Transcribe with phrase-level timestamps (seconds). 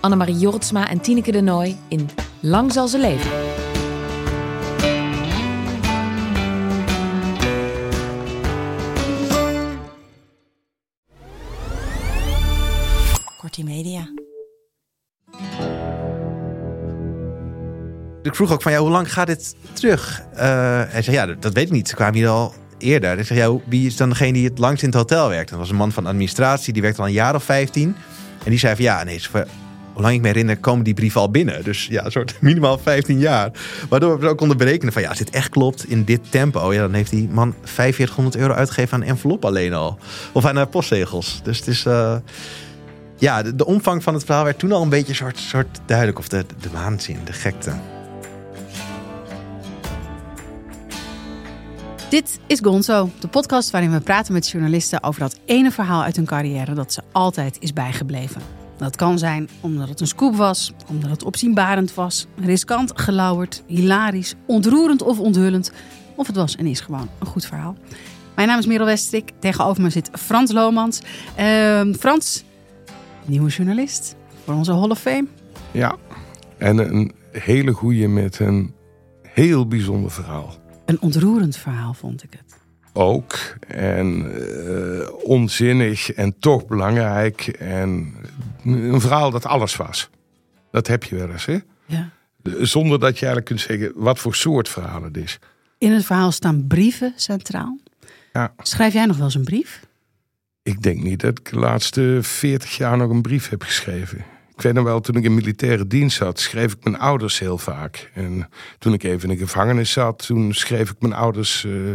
[0.00, 3.30] Annemarie Jortsma en Tineke de Nooi in Lang zal ze leven.
[13.36, 14.08] Kortie Media.
[18.22, 20.22] Ik vroeg ook van, ja, hoe lang gaat dit terug?
[20.34, 21.88] Eh, hij zei, ja, dat, dat weet ik niet.
[21.88, 23.18] Ze kwamen hier al eerder.
[23.18, 25.50] Ik zeg, ja, wie is dan degene die het langst in het hotel werkt?
[25.50, 27.96] Dat was een man van administratie, die werkte al een jaar of 15.
[28.44, 29.20] En die zei van, ja, nee,
[29.98, 31.64] hoe lang ik me herinner, komen die brieven al binnen.
[31.64, 33.50] Dus ja, een soort minimaal 15 jaar.
[33.88, 36.80] Waardoor we ook konden berekenen van, ja, als dit echt klopt in dit tempo, ja,
[36.80, 39.98] dan heeft die man 4500 euro uitgegeven aan envelop alleen al.
[40.32, 41.40] Of aan uh, postzegels.
[41.42, 41.84] Dus het is...
[41.84, 42.16] Uh,
[43.16, 46.18] ja, de, de, omvang van het verhaal werd toen al een beetje soort, soort duidelijk.
[46.18, 47.72] Of de, de waanzin, de gekte.
[52.10, 56.16] Dit is Gonzo, de podcast waarin we praten met journalisten over dat ene verhaal uit
[56.16, 58.57] hun carrière dat ze altijd is bijgebleven.
[58.78, 64.34] Dat kan zijn omdat het een scoop was, omdat het opzienbarend was, riskant, gelauwerd, hilarisch,
[64.46, 65.72] ontroerend of onthullend.
[66.14, 67.76] Of het was en is gewoon een goed verhaal.
[68.34, 69.30] Mijn naam is Merel Westrik.
[69.38, 71.00] Tegenover me zit Frans Lomans.
[71.38, 72.44] Uh, Frans,
[73.24, 75.26] nieuwe journalist voor onze Hall of Fame.
[75.70, 75.96] Ja,
[76.58, 78.74] en een hele goede met een
[79.22, 80.54] heel bijzonder verhaal.
[80.84, 82.56] Een ontroerend verhaal vond ik het.
[82.92, 83.34] Ook.
[83.68, 87.46] En uh, onzinnig en toch belangrijk.
[87.58, 88.14] En
[88.64, 90.10] een verhaal dat alles was.
[90.70, 91.58] Dat heb je wel eens, hè?
[91.86, 92.10] Ja.
[92.60, 95.38] Zonder dat je eigenlijk kunt zeggen wat voor soort verhaal het is.
[95.78, 97.78] In het verhaal staan brieven centraal.
[98.32, 98.54] Ja.
[98.58, 99.86] Schrijf jij nog wel eens een brief?
[100.62, 104.24] Ik denk niet dat ik de laatste 40 jaar nog een brief heb geschreven.
[104.54, 107.58] Ik weet nog wel, toen ik in militaire dienst zat, schreef ik mijn ouders heel
[107.58, 108.10] vaak.
[108.14, 108.48] En
[108.78, 111.94] toen ik even in de gevangenis zat, toen schreef ik mijn ouders uh,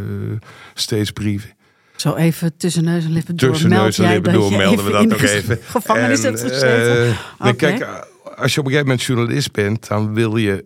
[0.74, 1.50] steeds brieven.
[1.96, 3.52] Zo even tussen neus en lippen door.
[3.52, 5.60] Tussen neus en lippen door melden we dat nog even.
[5.64, 7.06] Gevangenis en, hebt geschreven.
[7.06, 7.54] Uh, okay.
[7.54, 10.66] Kijk, als je op een gegeven moment journalist bent, dan wil je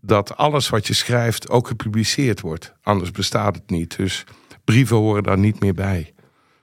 [0.00, 2.72] dat alles wat je schrijft ook gepubliceerd wordt.
[2.82, 3.96] Anders bestaat het niet.
[3.96, 4.24] Dus
[4.64, 6.14] brieven horen daar niet meer bij.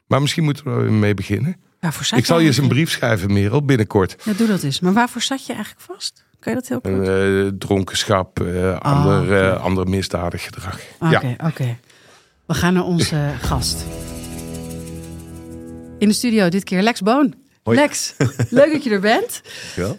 [0.07, 1.55] Maar misschien moeten we er mee beginnen.
[1.79, 4.15] Waarvoor ik zal je eens een brief schrijven, Merel, binnenkort.
[4.23, 4.79] Ja, doe dat eens.
[4.79, 6.25] Maar waarvoor zat je eigenlijk vast?
[6.39, 7.07] Kun je dat heel kort?
[7.07, 9.49] Uh, dronkenschap, uh, ander, okay.
[9.49, 10.79] uh, ander misdadig gedrag.
[10.99, 11.33] Oké, okay, ja.
[11.33, 11.45] oké.
[11.47, 11.79] Okay.
[12.49, 13.85] We gaan naar onze gast.
[15.97, 17.33] In de studio dit keer Lex Boon.
[17.63, 17.77] Hoi.
[17.77, 18.13] Lex,
[18.49, 19.41] leuk dat je er bent.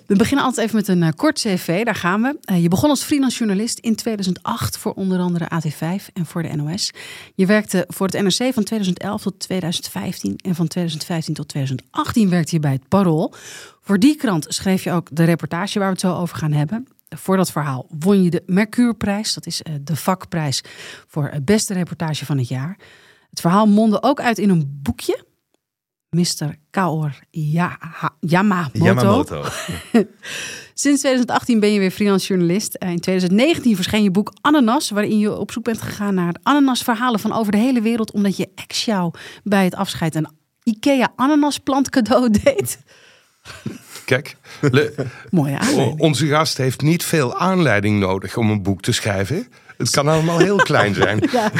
[0.06, 2.38] We beginnen altijd even met een uh, kort cv, daar gaan we.
[2.52, 6.56] Uh, je begon als freelance journalist in 2008 voor onder andere AT5 en voor de
[6.56, 6.90] NOS.
[7.34, 12.54] Je werkte voor het NRC van 2011 tot 2015 en van 2015 tot 2018 werkte
[12.54, 13.34] je bij het Parool.
[13.80, 16.86] Voor die krant schreef je ook de reportage waar we het zo over gaan hebben.
[17.16, 20.62] Voor dat verhaal won je de Mercuurprijs, dat is uh, de vakprijs
[21.06, 22.78] voor het beste reportage van het jaar.
[23.30, 25.24] Het verhaal mondde ook uit in een boekje
[26.10, 26.56] Mr.
[26.70, 27.78] Kaor ja
[28.20, 28.84] Yamamoto.
[28.84, 29.44] Yamamoto.
[30.74, 32.74] Sinds 2018 ben je weer freelance journalist.
[32.74, 37.32] In 2019 verscheen je boek Ananas, waarin je op zoek bent gegaan naar ananasverhalen van
[37.32, 40.28] over de hele wereld, omdat je ex jou bij het afscheid een
[40.62, 42.78] IKEA ananasplant cadeau deed.
[44.04, 44.36] Kijk,
[45.30, 46.00] Mooie aanleiding.
[46.00, 49.46] onze gast heeft niet veel aanleiding nodig om een boek te schrijven.
[49.76, 51.28] Het kan allemaal heel klein zijn.
[51.32, 51.50] ja.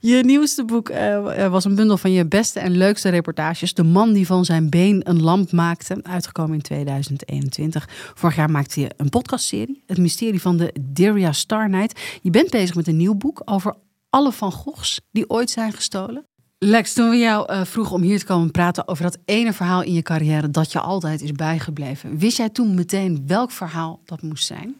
[0.00, 3.74] Je nieuwste boek uh, was een bundel van je beste en leukste reportages.
[3.74, 5.98] De man die van zijn been een lamp maakte.
[6.02, 7.88] Uitgekomen in 2021.
[8.14, 9.82] Vorig jaar maakte je een podcastserie.
[9.86, 12.00] Het mysterie van de Deria Star Night.
[12.22, 13.74] Je bent bezig met een nieuw boek over
[14.10, 16.26] alle Van Goghs die ooit zijn gestolen.
[16.66, 19.82] Lex, toen we jou uh, vroegen om hier te komen praten over dat ene verhaal
[19.82, 22.18] in je carrière dat je altijd is bijgebleven.
[22.18, 24.74] Wist jij toen meteen welk verhaal dat moest zijn?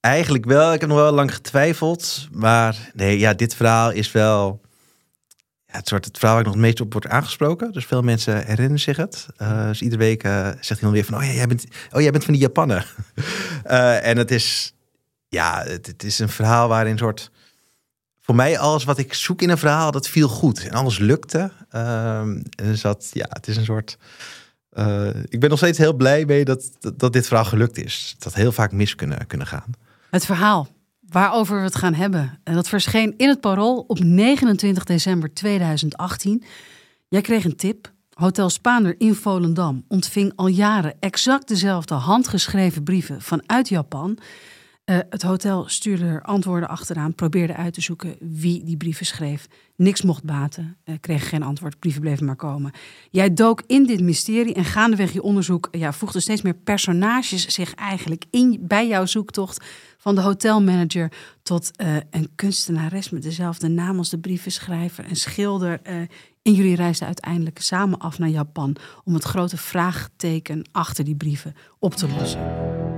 [0.00, 0.72] Eigenlijk wel.
[0.72, 2.28] Ik heb nog wel lang getwijfeld.
[2.30, 4.60] Maar nee, ja, dit verhaal is wel
[5.66, 7.72] ja, het soort verhaal waar ik nog het meest op wordt aangesproken.
[7.72, 9.26] Dus veel mensen herinneren zich het.
[9.38, 12.10] Uh, dus iedere week uh, zegt iemand weer van, oh ja, jij bent, oh, jij
[12.10, 12.94] bent van die Japaner.
[14.02, 14.74] en het is,
[15.28, 17.30] ja, het, het, is een verhaal waarin soort,
[18.22, 20.66] voor mij alles wat ik zoek in een verhaal, dat viel goed.
[20.66, 21.50] En alles lukte.
[21.70, 23.98] en dus ja, het is een soort...
[25.28, 28.14] ik ben nog steeds heel blij mee dat, dat, dat dit verhaal gelukt is.
[28.18, 29.70] Dat heel vaak mis kunnen, kunnen gaan.
[30.10, 30.68] Het verhaal
[31.00, 32.38] waarover we het gaan hebben.
[32.44, 36.44] En dat verscheen in het Parool op 29 december 2018.
[37.08, 43.22] Jij kreeg een tip Hotel Spaander in Volendam ontving al jaren exact dezelfde handgeschreven brieven
[43.22, 44.18] vanuit Japan.
[44.84, 49.46] Uh, het hotel stuurde er antwoorden achteraan, probeerde uit te zoeken wie die brieven schreef.
[49.76, 52.72] Niks mocht baten, uh, kreeg geen antwoord, brieven bleven maar komen.
[53.10, 57.74] Jij dook in dit mysterie en gaandeweg je onderzoek ja, voegden steeds meer personages zich
[57.74, 59.64] eigenlijk in bij jouw zoektocht.
[59.98, 61.12] Van de hotelmanager
[61.42, 65.82] tot uh, een kunstenares met dezelfde naam als de brievenschrijver, een schilder.
[65.82, 66.08] en
[66.42, 71.94] jullie reisden uiteindelijk samen af naar Japan om het grote vraagteken achter die brieven op
[71.94, 72.91] te lossen.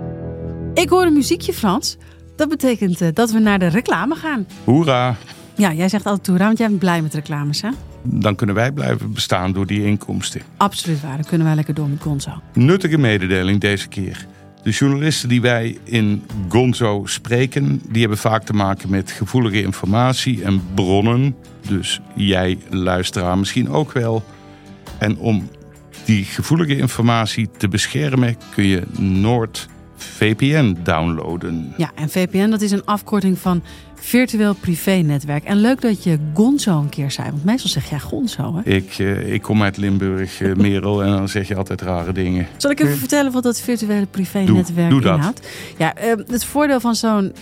[0.74, 1.96] Ik hoor een muziekje, Frans.
[2.36, 4.46] Dat betekent uh, dat we naar de reclame gaan.
[4.64, 5.16] Hoera!
[5.56, 7.68] Ja, jij zegt altijd hoera, want jij bent blij met reclames, hè?
[8.02, 10.40] Dan kunnen wij blijven bestaan door die inkomsten.
[10.56, 12.30] Absoluut waar, dan kunnen wij lekker door met Gonzo.
[12.52, 14.26] Nuttige mededeling deze keer.
[14.62, 20.44] De journalisten die wij in Gonzo spreken, die hebben vaak te maken met gevoelige informatie
[20.44, 21.36] en bronnen.
[21.68, 24.24] Dus jij, luisteraar, misschien ook wel.
[24.98, 25.48] En om
[26.04, 31.74] die gevoelige informatie te beschermen kun je Noord VPN downloaden.
[31.76, 33.62] Ja, en VPN dat is een afkorting van
[34.04, 35.44] virtueel privé-netwerk.
[35.44, 38.54] En leuk dat je Gonzo een keer zei, want meestal zeg jij Gonzo.
[38.56, 38.70] Hè?
[38.70, 42.46] Ik, uh, ik kom uit Limburg, uh, Merel, en dan zeg je altijd rare dingen.
[42.56, 45.48] Zal ik even vertellen wat dat virtuele privé-netwerk inhoudt?
[45.78, 47.32] Ja, uh, het voordeel van zo'n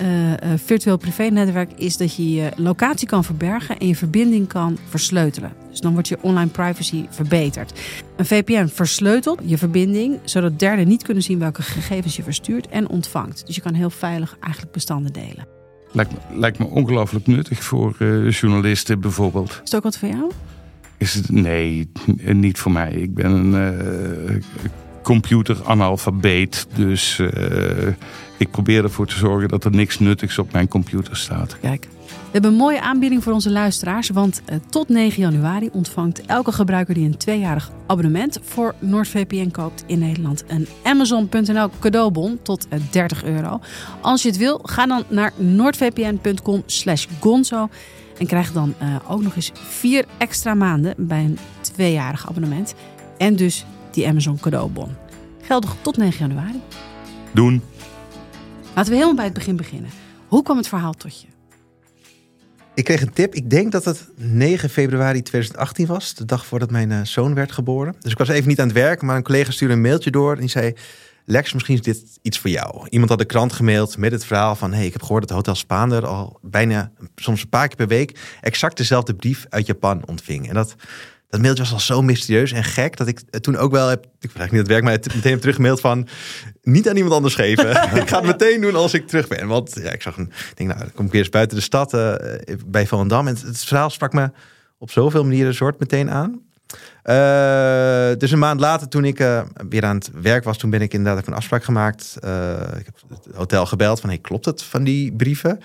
[0.65, 5.62] virtueel privé-netwerk is dat je je locatie kan verbergen en je verbinding kan versleutelen.
[5.73, 7.81] Dus dan wordt je online privacy verbeterd.
[8.17, 12.89] Een VPN versleutelt je verbinding, zodat derden niet kunnen zien welke gegevens je verstuurt en
[12.89, 13.47] ontvangt.
[13.47, 15.47] Dus je kan heel veilig eigenlijk bestanden delen.
[15.93, 19.51] Lijkt me, lijkt me ongelooflijk nuttig voor uh, journalisten bijvoorbeeld.
[19.51, 20.31] Is het ook wat voor jou?
[20.99, 21.91] Is het, nee,
[22.25, 22.93] niet voor mij.
[22.93, 23.85] Ik ben een
[24.31, 24.43] uh,
[25.03, 26.67] computeranalfabeet.
[26.75, 27.89] Dus uh,
[28.37, 31.57] ik probeer ervoor te zorgen dat er niks nuttigs op mijn computer staat.
[31.61, 31.89] Kijk.
[32.33, 34.09] We hebben een mooie aanbieding voor onze luisteraars.
[34.09, 39.85] Want uh, tot 9 januari ontvangt elke gebruiker die een tweejarig abonnement voor NordVPN koopt
[39.87, 43.61] in Nederland een Amazon.nl cadeaubon tot uh, 30 euro.
[44.01, 47.69] Als je het wil, ga dan naar noordvpn.com slash gonzo.
[48.19, 52.75] En krijg dan uh, ook nog eens vier extra maanden bij een tweejarig abonnement.
[53.19, 54.97] En dus die Amazon cadeaubon.
[55.43, 56.61] Geldig tot 9 januari.
[57.33, 57.63] Doen.
[58.75, 59.91] Laten we helemaal bij het begin beginnen.
[60.29, 61.32] Hoe kwam het verhaal tot je?
[62.75, 63.35] Ik kreeg een tip.
[63.35, 66.15] Ik denk dat het 9 februari 2018 was.
[66.15, 67.95] De dag voordat mijn uh, zoon werd geboren.
[68.01, 69.03] Dus ik was even niet aan het werk.
[69.03, 70.35] Maar een collega stuurde een mailtje door.
[70.35, 70.73] En die zei...
[71.25, 72.87] Lex, misschien is dit iets voor jou.
[72.89, 74.73] Iemand had de krant gemaild met het verhaal van...
[74.73, 78.19] hey, ik heb gehoord dat Hotel Spaander al bijna, soms een paar keer per week...
[78.41, 80.49] exact dezelfde brief uit Japan ontving.
[80.49, 80.75] En dat,
[81.33, 82.97] dat mailtje was al zo mysterieus en gek...
[82.97, 84.07] dat ik toen ook wel heb...
[84.21, 86.09] Ik vraag niet het werk, maar het meteen heb teruggemaild van...
[86.63, 87.71] niet aan iemand anders geven.
[88.03, 89.47] ik ga het meteen doen als ik terug ben.
[89.47, 90.33] Want ja, ik zag een...
[90.51, 92.15] Ik denk, nou, dan kom ik weer eens buiten de stad uh,
[92.67, 93.27] bij Volendam.
[93.27, 94.31] En het, verhaal sprak me
[94.79, 96.41] op zoveel manieren soort meteen aan.
[97.05, 100.81] Uh, dus een maand later, toen ik uh, weer aan het werk was, toen ben
[100.81, 102.17] ik inderdaad een afspraak gemaakt.
[102.79, 105.61] Ik heb het hotel gebeld van, hey, klopt het van die brieven?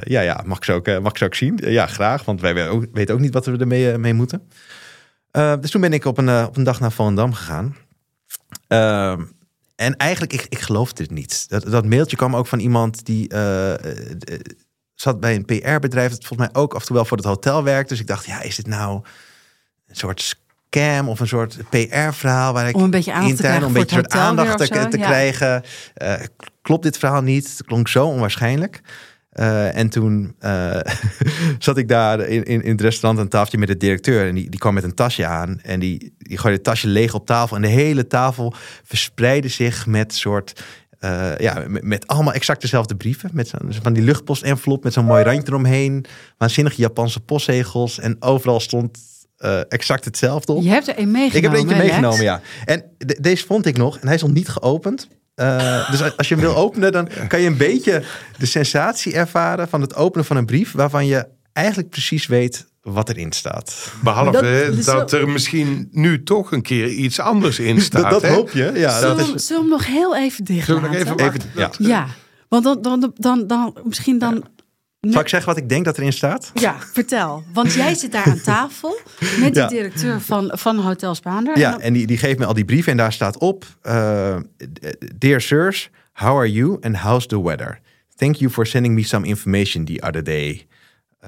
[0.00, 1.58] ja, ja, mag ik ze ook, mag ik ze ook zien?
[1.62, 2.54] ja, graag, want wij
[2.92, 4.42] weten ook niet wat we ermee mee moeten.
[5.30, 7.76] Dus toen ben ik op een, op een dag naar Volendam gegaan.
[9.76, 11.48] en eigenlijk, ik, ik geloofde het niet.
[11.48, 13.28] Dat, dat mailtje kwam ook van iemand die
[14.94, 17.62] zat bij een PR-bedrijf, dat volgens mij ook af en toe wel voor het hotel
[17.62, 17.88] werkt.
[17.88, 19.02] Dus ik dacht, ja, is dit nou
[19.86, 23.66] een soort scam of een soort PR-verhaal waar ik om een beetje aandacht intern, te
[23.66, 25.64] om een beetje soort aandacht te, te krijgen.
[26.62, 27.48] Klopt dit verhaal niet?
[27.48, 28.80] Het klonk zo onwaarschijnlijk.
[29.32, 30.80] Uh, en toen uh,
[31.58, 34.28] zat ik daar in, in, in het restaurant aan een tafeltje met de directeur.
[34.28, 35.60] En die, die kwam met een tasje aan.
[35.62, 37.56] En die, die gooide het tasje leeg op tafel.
[37.56, 40.62] En de hele tafel verspreidde zich met soort
[41.00, 43.30] uh, ja, met, met, allemaal exact dezelfde brieven.
[43.32, 46.04] Met zo'n van die luchtpost-envelop met zo'n mooi randje eromheen.
[46.38, 47.98] Waanzinnige Japanse postzegels.
[47.98, 48.98] En overal stond
[49.38, 50.62] uh, exact hetzelfde op.
[50.62, 51.36] Je hebt er een meegenomen.
[51.36, 52.40] Ik heb er eentje meegenomen, ja.
[52.64, 53.98] En deze vond ik nog.
[53.98, 55.08] En hij is nog niet geopend.
[55.40, 58.02] Uh, dus als je hem wil openen, dan kan je een beetje
[58.38, 63.08] de sensatie ervaren van het openen van een brief waarvan je eigenlijk precies weet wat
[63.08, 63.92] erin staat.
[64.02, 68.10] Behalve dat, dat er misschien nu toch een keer iets anders in staat.
[68.10, 68.70] dat, dat hoop je.
[68.74, 69.46] Ja, zullen, dat is...
[69.46, 71.70] zullen we hem nog heel even dicht Zullen we nog even, even ja.
[71.78, 72.06] ja.
[72.48, 74.44] want dan, dan, dan, dan misschien dan...
[75.00, 76.50] Zal ik zeggen wat ik denk dat erin staat?
[76.54, 77.44] Ja, vertel.
[77.52, 78.98] Want jij zit daar aan tafel
[79.38, 81.58] met de directeur van, van Hotel Spaander.
[81.58, 83.64] Ja, en, die, die geeft me al die brieven en daar staat op...
[83.82, 84.36] Uh,
[85.18, 87.80] Dear sirs, how are you and how's the weather?
[88.16, 90.66] Thank you for sending me some information the other day.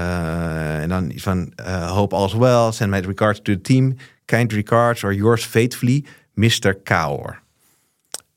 [0.00, 2.72] Uh, en dan van uh, hope all's well.
[2.72, 3.96] Send my regards to the team.
[4.24, 6.74] Kind regards or yours faithfully, Mr.
[6.82, 7.42] Kaur.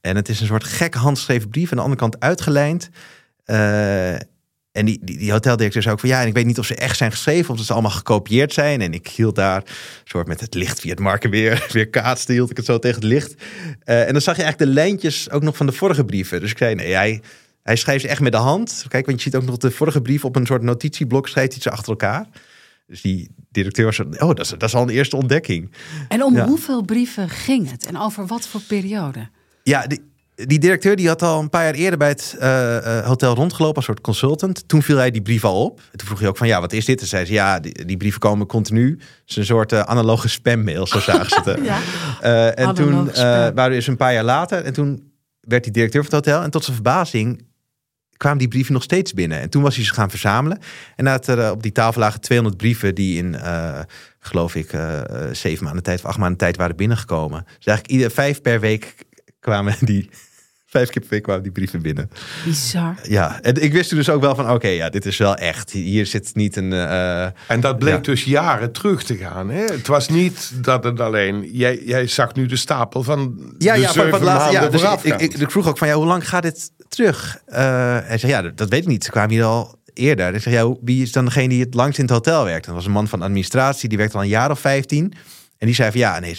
[0.01, 1.71] En het is een soort gek handgeschreven brief.
[1.71, 2.89] Aan de andere kant uitgelijnd.
[3.45, 4.15] Uh,
[4.75, 6.75] en die, die, die hoteldirecteur zei ook van ja, en ik weet niet of ze
[6.75, 8.81] echt zijn geschreven of dat ze allemaal gekopieerd zijn.
[8.81, 9.63] En ik hield daar
[10.03, 13.01] soort met het licht via het marken weer, weer kaatste, hield ik het zo tegen
[13.01, 13.33] het licht.
[13.85, 16.39] Uh, en dan zag je eigenlijk de lijntjes ook nog van de vorige brieven.
[16.39, 17.21] Dus ik zei nee, hij,
[17.63, 18.85] hij schrijft ze echt met de hand.
[18.87, 21.61] Kijk, want je ziet ook nog de vorige brief op een soort notitieblok schrijft hij
[21.61, 22.27] ze achter elkaar.
[22.87, 25.71] Dus die directeur zei, oh, dat is, dat is al een eerste ontdekking.
[26.07, 27.85] En om hoeveel brieven ging het?
[27.85, 29.29] En over wat voor periode?
[29.63, 30.01] Ja, die,
[30.35, 33.85] die directeur die had al een paar jaar eerder bij het uh, hotel rondgelopen als
[33.85, 34.67] soort consultant.
[34.67, 35.81] Toen viel hij die brief al op.
[35.91, 37.01] En toen vroeg hij ook van ja, wat is dit?
[37.01, 38.89] En zei ze ja, die, die brieven komen continu.
[38.89, 41.59] Het is een soort uh, analoge spammail, zo zagen ze het.
[42.21, 42.51] ja.
[42.51, 44.63] en toen waren we dus een paar jaar later.
[44.63, 46.43] En toen werd hij directeur van het hotel.
[46.43, 47.45] En tot zijn verbazing
[48.17, 49.39] kwamen die brieven nog steeds binnen.
[49.39, 50.59] En toen was hij ze gaan verzamelen.
[50.95, 53.35] En nadat er op die tafel lagen 200 brieven die in,
[54.19, 54.69] geloof ik,
[55.31, 57.43] zeven maanden tijd of acht maanden tijd waren binnengekomen.
[57.43, 58.95] Dus eigenlijk ieder vijf per week
[59.45, 60.09] kwamen die
[60.75, 62.09] vijf keer per week kwamen die brieven binnen.
[62.43, 62.95] Bizar.
[63.03, 65.71] Ja, en ik wist dus ook wel van, oké, ja, dit is wel echt.
[65.71, 66.71] Hier zit niet een...
[66.71, 69.49] Uh, en dat bleek dus jaren terug te gaan.
[69.49, 69.63] Hè?
[69.63, 71.49] Het was niet dat het alleen...
[71.51, 74.81] Jij, jij zag nu de stapel van ja, de ja, van wat laatst, ja, dus
[75.03, 77.37] ik, ik, ik, vroeg ook van, ja, hoe lang gaat dit terug?
[77.47, 77.55] Uh,
[78.03, 79.03] hij zei, ja, dat, weet ik niet.
[79.03, 80.33] Ze kwamen hier al eerder.
[80.33, 82.65] Ik zeg, ja, wie is dan degene die het langst in het hotel werkt?
[82.65, 85.13] Dat was een man van administratie, die werkte al een jaar of 15.
[85.57, 86.37] En die zei van, ja, nee,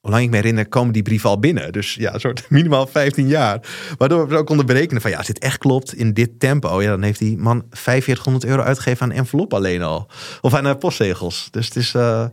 [0.00, 1.72] lang ik me herinner, komen die brieven al binnen.
[1.72, 3.60] Dus ja, een soort minimaal 15 jaar.
[3.98, 6.88] Waardoor we ook konden berekenen van ja, als dit echt klopt in dit tempo, ja,
[6.88, 10.06] dan heeft die man 4500 euro uitgegeven aan envelop alleen al.
[10.40, 11.48] Of aan uh, postzegels.
[11.50, 11.94] Dus het is.
[11.94, 12.26] Uh,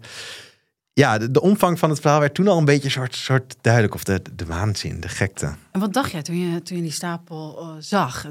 [0.93, 3.93] ja, de, de, omvang van het verhaal werd toen al een beetje soort, soort duidelijk.
[3.93, 5.53] Of de, de waanzin, de gekte.
[5.71, 8.25] En wat dacht jij toen je, toen je die stapel uh, zag?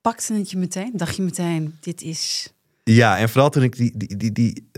[0.00, 0.90] Pakte het je meteen?
[0.94, 2.52] Dacht je meteen, dit is...
[2.84, 4.70] Ja, en vooral toen ik die, die, die, die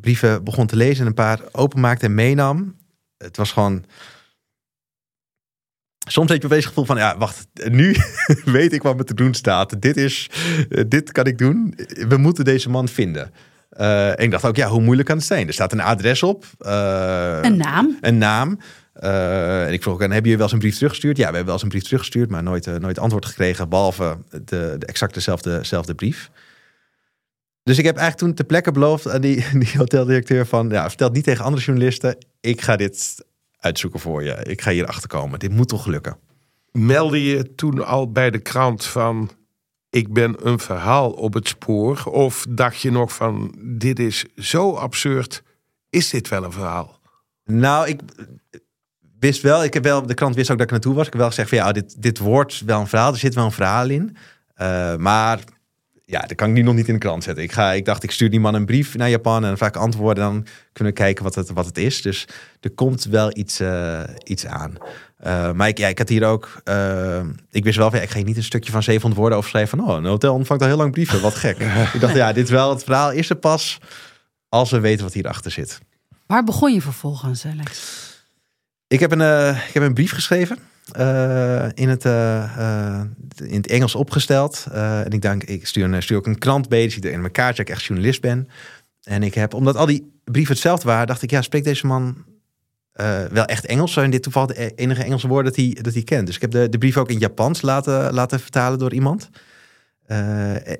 [0.00, 2.74] brieven begon te lezen en een paar openmaakte en meenam
[3.22, 3.84] het was gewoon.
[6.08, 7.96] Soms heb je opeens het gevoel van, ja, wacht, nu
[8.44, 9.82] weet ik wat me te doen staat.
[9.82, 10.30] Dit is,
[10.88, 11.74] dit kan ik doen.
[12.08, 13.32] We moeten deze man vinden.
[13.78, 15.46] Uh, en ik dacht ook, ja, hoe moeilijk kan het zijn?
[15.46, 16.44] Er staat een adres op.
[16.60, 17.98] Uh, een naam.
[18.00, 18.58] Een naam.
[19.02, 21.16] Uh, en ik vroeg ook, en heb je wel eens een brief teruggestuurd?
[21.16, 24.76] Ja, we hebben wel eens een brief teruggestuurd, maar nooit, nooit antwoord gekregen, behalve de,
[24.78, 26.30] de exact dezelfde, dezelfde brief.
[27.62, 30.68] Dus ik heb eigenlijk toen ter plekke beloofd aan die, die hoteldirecteur van...
[30.68, 32.16] Ja, vertel niet tegen andere journalisten.
[32.42, 33.24] Ik ga dit
[33.58, 34.32] uitzoeken voor je.
[34.42, 35.38] Ik ga hier achter komen.
[35.38, 36.18] Dit moet toch lukken.
[36.72, 39.30] Meldde je toen al bij de krant van...
[39.90, 42.04] Ik ben een verhaal op het spoor?
[42.04, 43.54] Of dacht je nog van...
[43.58, 45.42] Dit is zo absurd.
[45.90, 47.00] Is dit wel een verhaal?
[47.44, 48.00] Nou, ik
[49.18, 49.64] wist wel...
[49.64, 51.06] Ik heb wel de krant wist ook dat ik naartoe was.
[51.06, 51.58] Ik heb wel gezegd van...
[51.58, 53.12] Ja, dit, dit wordt wel een verhaal.
[53.12, 54.16] Er zit wel een verhaal in.
[54.56, 55.40] Uh, maar
[56.04, 57.44] ja, dat kan ik nu nog niet in de krant zetten.
[57.44, 59.68] Ik, ga, ik dacht, ik stuur die man een brief naar Japan en dan vraag
[59.68, 60.24] ik antwoorden.
[60.24, 62.02] Dan kunnen we kijken wat het, wat het is.
[62.02, 62.28] Dus
[62.60, 64.76] er komt wel iets, uh, iets aan.
[65.26, 66.62] Uh, maar ik, ja, ik had hier ook.
[66.64, 69.38] Uh, ik wist wel van ja, ik ga hier niet een stukje van 700 woorden
[69.38, 69.78] over schrijven.
[69.78, 71.20] Van oh, een hotel ontvangt al heel lang brieven.
[71.20, 71.58] Wat gek.
[71.94, 73.78] ik dacht, ja, dit is wel het verhaal is er pas
[74.48, 75.80] als we weten wat hierachter zit.
[76.26, 78.00] Waar begon je vervolgens, Alex?
[78.86, 80.58] Ik heb een, ik heb een brief geschreven.
[80.98, 83.00] Uh, in, het, uh, uh,
[83.36, 84.66] in het Engels opgesteld.
[84.72, 87.68] en ik denk, ik stuur, een, stuur ook een krant er in mijn kaartje dat
[87.68, 88.48] ik echt journalist ben.
[89.02, 92.24] En ik heb, omdat al die brieven hetzelfde waren, dacht ik, ja, spreekt deze man
[93.30, 93.92] wel echt Engels?
[93.92, 96.26] Zijn dit toevallig de enige Engelse woorden dat hij, dat hij kent?
[96.26, 99.30] Dus ik heb de, de brief ook in Japans laten, laten vertalen door iemand.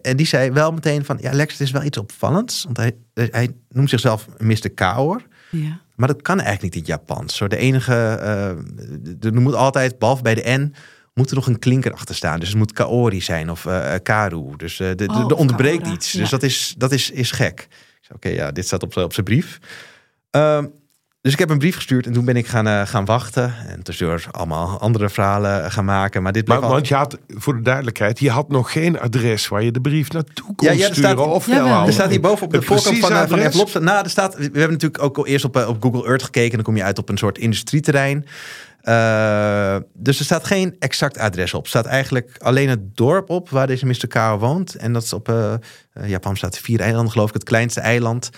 [0.03, 2.65] en die zei wel meteen van, ja, Lex, het is wel iets opvallends.
[2.65, 4.71] Want hij, hij noemt zichzelf Mr.
[4.75, 5.23] Kaor.
[5.51, 5.81] Ja.
[6.03, 7.37] Maar dat kan eigenlijk niet in het Japans.
[7.37, 10.75] Zo de enige, uh, er moet altijd, behalve bij de N,
[11.15, 12.41] moet er nog een klinker achter staan.
[12.41, 14.57] Dus het moet kaori zijn of uh, karu.
[14.57, 16.13] Dus uh, de, oh, de, onderbreekt iets.
[16.13, 16.21] Ja.
[16.21, 17.69] Dus dat is, dat is, is gek.
[18.05, 19.59] Oké, okay, ja, dit staat op, op zijn brief.
[20.37, 20.65] Uh,
[21.23, 23.55] dus ik heb een brief gestuurd en toen ben ik gaan, uh, gaan wachten.
[23.69, 26.23] En tussendoor allemaal andere verhalen gaan maken.
[26.23, 29.63] Maar dit maar, Want je had, voor de duidelijkheid, je had nog geen adres waar
[29.63, 31.11] je de brief naartoe kon ja, ja, er sturen.
[31.11, 33.79] Staat, of ja, er staat hier boven op de voorkant van, van envelop.
[33.81, 36.55] Nou, er staat, we hebben natuurlijk ook al eerst op, op Google Earth gekeken.
[36.55, 38.27] Dan kom je uit op een soort industrieterrein.
[38.85, 41.63] Uh, dus er staat geen exact adres op.
[41.63, 44.07] Er staat eigenlijk alleen het dorp op waar deze Mr.
[44.09, 44.75] Kao woont.
[44.75, 45.55] En dat is op uh,
[46.07, 47.35] Japan staat vier eilanden, geloof ik.
[47.35, 48.31] Het kleinste eiland.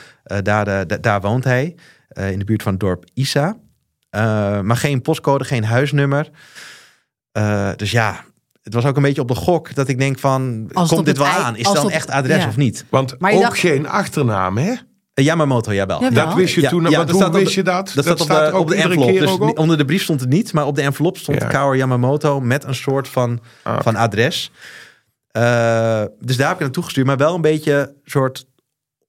[0.43, 1.75] daar, daar woont hij.
[2.13, 3.57] Uh, in de buurt van het dorp Isa.
[4.11, 6.31] Uh, maar geen postcode, geen huisnummer.
[7.39, 8.25] Uh, dus ja,
[8.63, 11.19] het was ook een beetje op de gok dat ik denk van, als komt dit
[11.19, 11.57] wel aan?
[11.57, 12.49] Is het dan echt adres ja.
[12.49, 12.85] of niet?
[12.89, 13.59] Want maar ook dacht...
[13.59, 14.75] geen achternaam, hè?
[15.15, 16.01] Yamamoto, jawel.
[16.01, 16.27] jawel.
[16.27, 17.93] Dat wist je ja, toen, ja, hoe wist je dat?
[17.95, 19.19] Dat, dat staat op de, op de envelop.
[19.19, 19.59] Dus op?
[19.59, 21.49] onder de brief stond het niet, maar op de envelop stond ja.
[21.49, 23.81] Kaor Yamamoto met een soort van, ah.
[23.81, 24.51] van adres.
[25.37, 28.47] Uh, dus daar heb ik naartoe gestuurd, maar wel een beetje soort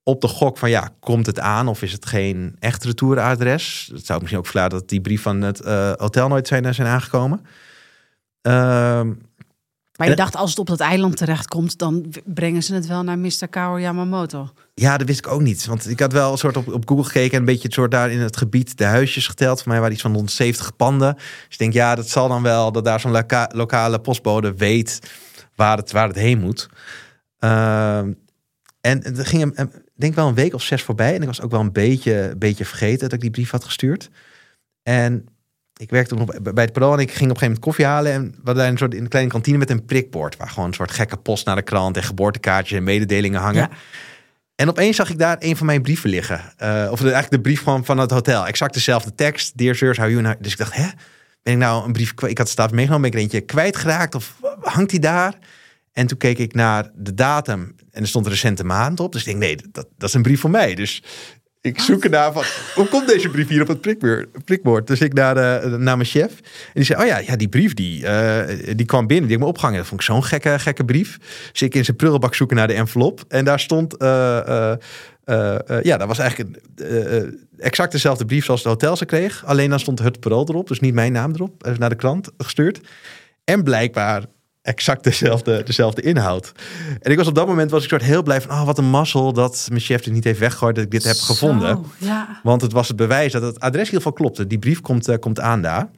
[0.07, 3.89] op de gok van ja, komt het aan of is het geen echt retouradres?
[3.91, 6.87] Dat zou misschien ook verklaren dat die brief van het uh, hotel nooit zijn, zijn
[6.87, 7.39] aangekomen.
[8.41, 8.53] Uh,
[9.95, 13.19] Maar je dacht, als het op dat eiland terechtkomt, dan brengen ze het wel naar
[13.19, 13.47] Mr.
[13.49, 14.49] Kaoru Yamamoto.
[14.73, 15.65] Ja, dat wist ik ook niet.
[15.65, 17.91] Want ik had wel een soort op, op Google gekeken en een beetje het soort
[17.91, 19.61] daar in het gebied de huisjes geteld.
[19.61, 21.13] Voor mij waren iets van 170 panden.
[21.15, 24.99] Dus ik denk, ja, dat zal dan wel dat daar zo'n lokale postbode weet
[25.55, 26.69] waar het, waar het heen moet.
[27.39, 27.97] Uh,
[28.81, 29.71] en er ging hem,
[30.01, 31.15] denk wel een week of zes voorbij.
[31.15, 34.09] En ik was ook wel een beetje, beetje vergeten dat ik die brief had gestuurd.
[34.83, 35.27] En
[35.77, 38.11] ik werkte nog bij het Parool en ik ging op een gegeven moment koffie halen.
[38.11, 40.37] En we hadden een soort in een kleine kantine met een prikbord.
[40.37, 43.69] Waar gewoon een soort gekke post naar de krant en geboortekaartjes en mededelingen hangen.
[44.55, 46.41] En opeens zag ik daar een van mijn brieven liggen.
[46.63, 48.47] Uh, of eigenlijk de brief van, van het hotel.
[48.47, 49.57] Exact dezelfde tekst.
[49.57, 50.33] Dear sirs, how you now?
[50.39, 50.87] Dus ik dacht, hè?
[51.43, 54.15] Ben ik nou een brief Ik had staat meegenomen, ben ik er eentje kwijtgeraakt?
[54.15, 55.33] Of hangt die daar?
[55.91, 59.11] En toen keek ik naar de datum en er stond recente maand op.
[59.11, 60.75] Dus ik denk, nee, dat, dat is een brief voor mij.
[60.75, 61.03] Dus
[61.61, 62.43] ik zoek ernaar van,
[62.75, 63.81] hoe komt deze brief hier op het
[64.45, 64.87] prikbord?
[64.87, 66.31] Dus ik naar, de, naar mijn chef.
[66.31, 68.41] En die zei, oh ja, ja die brief die, uh,
[68.75, 69.27] die kwam binnen.
[69.27, 69.79] Die heb ik me opgehangen.
[69.79, 71.17] Dat vond ik zo'n gekke, gekke brief.
[71.51, 73.23] Dus ik in zijn prullenbak zoeken naar de envelop.
[73.27, 74.01] En daar stond...
[74.01, 74.73] Uh,
[75.25, 76.59] uh, ja, dat was eigenlijk
[77.57, 79.45] exact dezelfde brief zoals de hotel ze kreeg.
[79.45, 80.67] Alleen dan stond het parool erop.
[80.67, 81.75] Dus niet mijn naam erop.
[81.77, 82.79] naar de krant gestuurd.
[83.43, 84.23] En blijkbaar
[84.65, 86.51] exact dezelfde, dezelfde inhoud.
[87.01, 88.89] En ik was op dat moment was ik soort heel blij van, oh, wat een
[88.89, 91.83] mazzel dat mijn chef dit niet heeft weggegooid dat ik dit heb gevonden.
[91.97, 92.39] Ja.
[92.43, 94.47] Want het was het bewijs dat het adres in ieder geval klopte.
[94.47, 95.89] Die brief komt, uh, komt aan daar.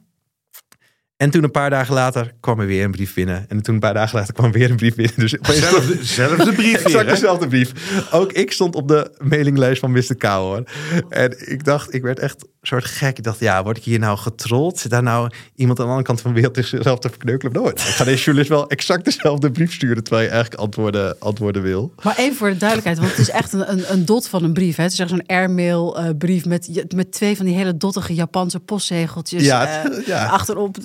[1.16, 3.44] En toen een paar dagen later kwam er weer een brief binnen.
[3.48, 5.14] En toen een paar dagen later kwam weer een brief binnen.
[5.16, 7.72] Dus zelfde, zelfde brief Exact dezelfde brief.
[8.12, 10.14] Ook ik stond op de mailinglijst van Mr.
[10.18, 10.62] K hoor.
[11.08, 13.18] En ik dacht, ik werd echt soort gek.
[13.18, 14.78] Ik dacht, ja, word ik hier nou getrold?
[14.78, 17.52] Zit daar nou iemand aan de andere kant van de wereld zichzelf te verkneukelen?
[17.52, 17.78] Nooit.
[17.78, 20.02] Ik ga deze journalist wel exact dezelfde brief sturen...
[20.02, 21.92] terwijl je eigenlijk antwoorden, antwoorden wil.
[22.02, 24.52] Maar even voor de duidelijkheid, want het is echt een, een, een dot van een
[24.52, 24.76] brief.
[24.76, 24.82] Hè?
[24.82, 28.60] Het is echt zo'n airmail uh, brief met, met twee van die hele dottige Japanse
[28.60, 30.26] postzegeltjes ja, uh, ja.
[30.26, 30.76] achterop.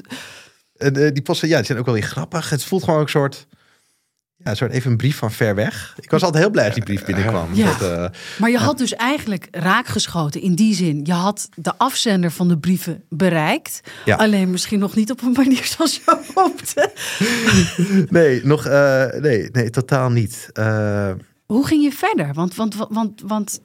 [0.78, 2.50] En uh, die posten, ja, die zijn ook wel weer grappig.
[2.50, 3.48] Het voelt gewoon een soort
[4.44, 5.96] ja, een soort even een brief van ver weg.
[6.00, 7.54] Ik was altijd heel blij als die brief binnenkwam.
[7.54, 7.78] Ja.
[7.78, 8.06] Dat, uh,
[8.40, 11.00] maar je had dus eigenlijk raakgeschoten in die zin.
[11.04, 13.82] Je had de afzender van de brieven bereikt.
[14.06, 14.16] Ja.
[14.16, 16.92] Alleen misschien nog niet op een manier zoals je hoopte.
[18.10, 20.50] nee, nog, uh, nee, nee, totaal niet.
[20.54, 21.12] Uh,
[21.46, 22.34] Hoe ging je verder?
[22.34, 23.60] Want, want, want, want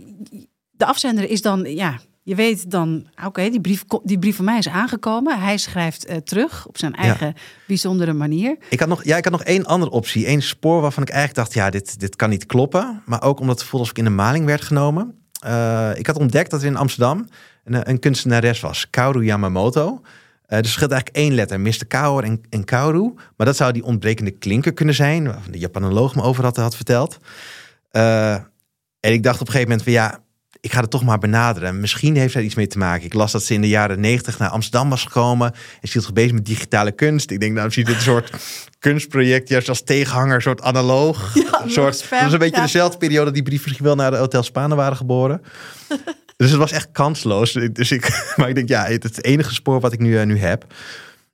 [0.71, 4.59] de afzender is dan, ja, je weet dan, oké, die, brief, die brief van mij
[4.59, 5.41] is aangekomen.
[5.41, 7.35] Hij schrijft uh, terug op zijn eigen
[7.67, 8.57] bijzondere manier.
[8.71, 10.27] Ik had nog, ja, ik had nog één andere optie.
[10.27, 13.03] één spoor waarvan ik eigenlijk dacht, ja, dit, dit kan niet kloppen.
[13.07, 15.15] Maar ook omdat het voelde alsof ik in de maling werd genomen.
[15.47, 17.29] Uh, ik had ontdekt dat er in Amsterdam
[17.65, 19.87] een, een kunstenares was, Kaoru Yamamoto.
[19.93, 19.99] Uh,
[20.43, 21.87] dus er scheelt eigenlijk één letter, Mr.
[21.87, 23.13] Kaoru en, en Kaoru.
[23.37, 26.77] Maar dat zou die ontbrekende klinker kunnen zijn, waarvan de Japanoloog me over had, had
[26.77, 27.19] verteld.
[27.91, 28.43] en
[29.01, 30.21] ik dacht op een gegeven moment van ja,
[30.61, 31.81] ik ga het toch maar benaderen.
[31.81, 33.07] Misschien heeft daar iets mee te maken.
[33.07, 35.53] Ik las dat ze in de jaren negentig naar Amsterdam was gekomen.
[35.81, 37.31] En ze hield bezig met digitale kunst.
[37.31, 38.33] Ik denk, nou, zie dit een soort
[38.79, 41.35] kunstproject, juist als tegenhanger, een soort analoog.
[41.35, 44.11] Ja, een soort, dat was een beetje dezelfde periode dat die brieven misschien wel naar
[44.11, 45.43] de Hotel Spanen waren geboren.
[46.37, 47.53] dus het was echt kansloos.
[47.73, 50.23] Dus ik, maar ik denk, ja, het is het enige spoor wat ik nu, uh,
[50.23, 50.67] nu heb.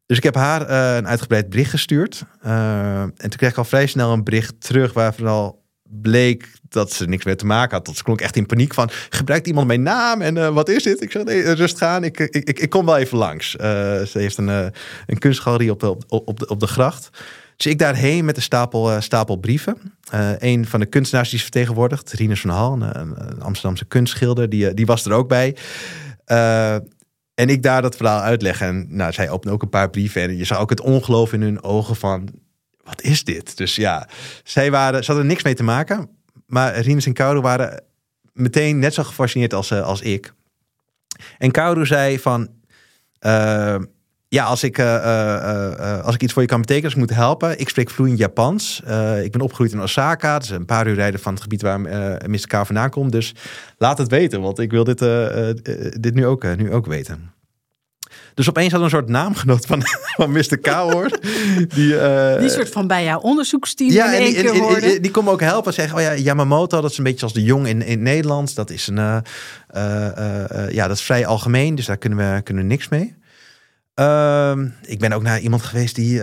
[0.06, 2.24] Dus ik heb haar uh, een uitgebreid bericht gestuurd.
[2.46, 5.63] Uh, en toen kreeg ik al vrij snel een bericht terug waar vooral
[6.02, 7.86] bleek dat ze niks meer te maken had.
[7.86, 10.82] Dat ze klonk echt in paniek van, gebruikt iemand mijn naam en uh, wat is
[10.82, 11.02] dit?
[11.02, 13.54] Ik zei, nee, rust gaan, ik, ik, ik, ik kom wel even langs.
[13.54, 13.60] Uh,
[14.02, 14.66] ze heeft een, uh,
[15.06, 17.10] een kunstgalerie op de, op, op, de, op de gracht.
[17.56, 19.76] Dus ik daarheen met een stapel, stapel brieven.
[20.38, 24.74] een van de kunstenaars die ze vertegenwoordigt, Rinus van Hal, een, een, Amsterdamse kunstschilder, die,
[24.74, 25.56] die was er ook bij.
[27.34, 28.66] en ik daar dat verhaal uitleggen.
[28.66, 30.22] En nou, zij opende ook een paar brieven.
[30.22, 32.28] En je zag ook het ongeloof in hun ogen van
[32.84, 33.56] wat is dit?
[33.56, 34.08] Dus ja,
[34.44, 36.08] zij waren, ze hadden niks mee te maken.
[36.46, 37.82] Maar Rinus en Koudo waren
[38.32, 40.32] meteen net zo gefascineerd als, uh, als ik.
[41.38, 42.48] En Koudo zei van...
[43.20, 43.76] Uh,
[44.28, 47.60] ja, als ik, uh, als ik iets voor je kan betekenen, als ik moet helpen.
[47.60, 48.80] Ik spreek vloeiend Japans.
[49.22, 50.40] ik ben opgegroeid in Osaka.
[50.40, 52.46] Is een paar uur rijden van het gebied waar Mr.
[52.46, 53.12] K vandaan komt.
[53.12, 53.34] Dus
[53.78, 54.98] laat het weten, want ik wil dit,
[56.00, 57.33] dit nu, ook, nu ook weten.
[58.34, 59.82] Dus opeens had een soort naamgenoot van,
[60.16, 60.58] van Mr.
[60.58, 61.18] K hoor.
[61.68, 64.80] Die, uh, die soort van bij jouw onderzoeksteam ja, in één keer hoorde.
[64.80, 67.32] Die, die komen ook helpen en zeggen, oh ja, Yamamoto, dat is een beetje als
[67.32, 68.54] de jong in, in Nederlands.
[68.54, 69.16] Dat is een, uh,
[69.76, 73.14] uh, ja, dat is vrij algemeen, dus daar kunnen we, kunnen we niks mee.
[73.94, 76.20] Ehm, ik ben ook naar iemand geweest die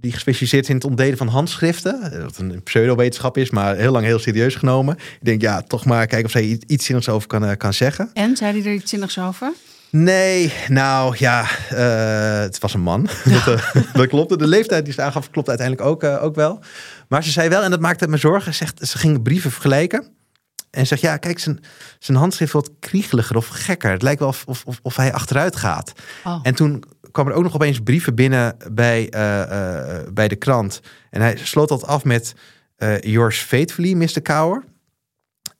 [0.00, 2.22] die gespecialiseerd is in het ontdelen van handschriften.
[2.22, 4.94] Wat een pseudowetenschap is, maar heel lang heel serieus genomen.
[4.96, 8.10] Ik denk, ja, toch maar kijken of zij iets zinnigs over kan, kan zeggen.
[8.12, 9.52] En, zei hij er iets zinnigs over?
[9.90, 13.02] Nee, nou ja, uh, het was een man.
[13.24, 14.36] dat, uh, dat klopte.
[14.36, 16.60] De leeftijd die ze aangaf klopt uiteindelijk ook, uh, ook wel.
[17.08, 20.16] Maar ze zei wel, en dat maakte me zorgen, zegt, ze ging brieven vergelijken.
[20.70, 21.60] En zegt, ja, kijk, zijn,
[21.98, 23.90] zijn handschrift wordt kriegeliger of gekker.
[23.90, 25.92] Het lijkt wel of, of, of, of hij achteruit gaat.
[26.24, 26.40] Oh.
[26.42, 30.80] En toen kwam er ook nog opeens brieven binnen bij, eh, eh, bij de krant.
[31.10, 32.34] En hij sloot dat af met
[32.76, 34.22] eh, yours faithfully, Mr.
[34.22, 34.64] Cower.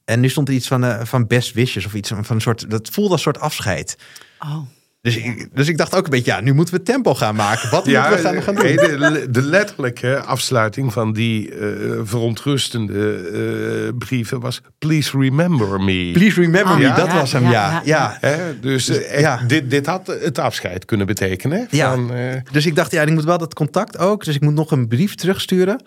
[0.08, 2.70] En nu stond er iets van, eh, van best wishes of iets van een soort.
[2.70, 3.96] Dat voelde als een soort afscheid.
[4.38, 4.58] Oh.
[5.00, 7.70] Dus ik, dus ik dacht ook een beetje, ja, nu moeten we tempo gaan maken.
[7.70, 8.76] Wat moeten we gaan, gaan doen?
[8.76, 11.68] de, de letterlijke afsluiting van die eh,
[12.02, 14.60] verontrustende eh, brieven was...
[14.78, 16.10] Please remember me.
[16.12, 17.70] Please remember Oh, me, ja, dat ja, was hem, ja, ja.
[17.70, 18.36] ja, ja, ja.
[18.36, 19.40] Hè, dus echt, ja.
[19.46, 21.66] dit, dit had het afscheid kunnen betekenen.
[21.70, 21.94] Ja.
[21.94, 24.24] Van, eh, Dus ik dacht, ja, ik moet wel dat contact ook.
[24.24, 25.82] Dus ik moet nog een brief terugsturen.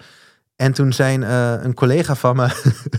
[0.62, 2.48] En toen zei eh, een collega van me,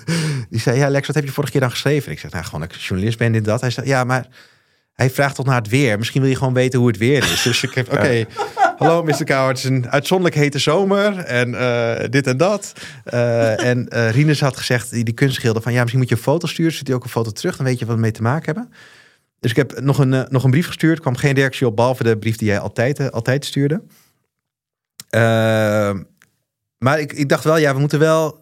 [0.50, 2.12] die zei, ja Lex, wat heb je vorige keer dan geschreven?
[2.12, 3.60] Ik zeg, nou gewoon dat ik journalist ben, dit, dat.
[3.60, 4.26] Hij zei, ja, maar
[4.92, 5.98] hij vraagt toch naar het weer.
[5.98, 7.42] Misschien wil je gewoon weten hoe het weer is.
[7.42, 8.26] Dus ik heb, oké,
[8.76, 9.24] hallo Mr.
[9.24, 12.72] Kouwer, het is een uitzonderlijk hete zomer en eh, dit en dat.
[13.04, 16.46] Eh, en Rinus had gezegd, die, die kunstschilder, van ja, misschien moet je een foto
[16.46, 16.72] sturen.
[16.72, 18.72] Zit hij ook een foto terug, dan weet je wat we mee te maken hebben.
[19.40, 20.94] Dus ik heb nog een, nog een brief gestuurd.
[20.94, 23.82] Er kwam geen reactie op, behalve de brief die jij altijd, altijd stuurde.
[25.10, 26.02] Ehm,
[26.82, 28.40] maar ik, ik dacht wel, ja, we moeten wel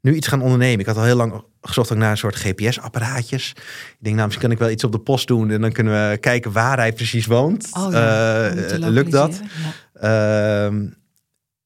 [0.00, 0.80] nu iets gaan ondernemen.
[0.80, 3.48] Ik had al heel lang gezocht ook naar een soort GPS-apparaatjes.
[3.50, 5.50] Ik denk, nou, misschien kan ik wel iets op de post doen.
[5.50, 7.68] En dan kunnen we kijken waar hij precies woont.
[7.72, 9.40] Oh ja, Eh, lukt dat?
[10.00, 10.66] Ja.
[10.66, 10.86] Ehm,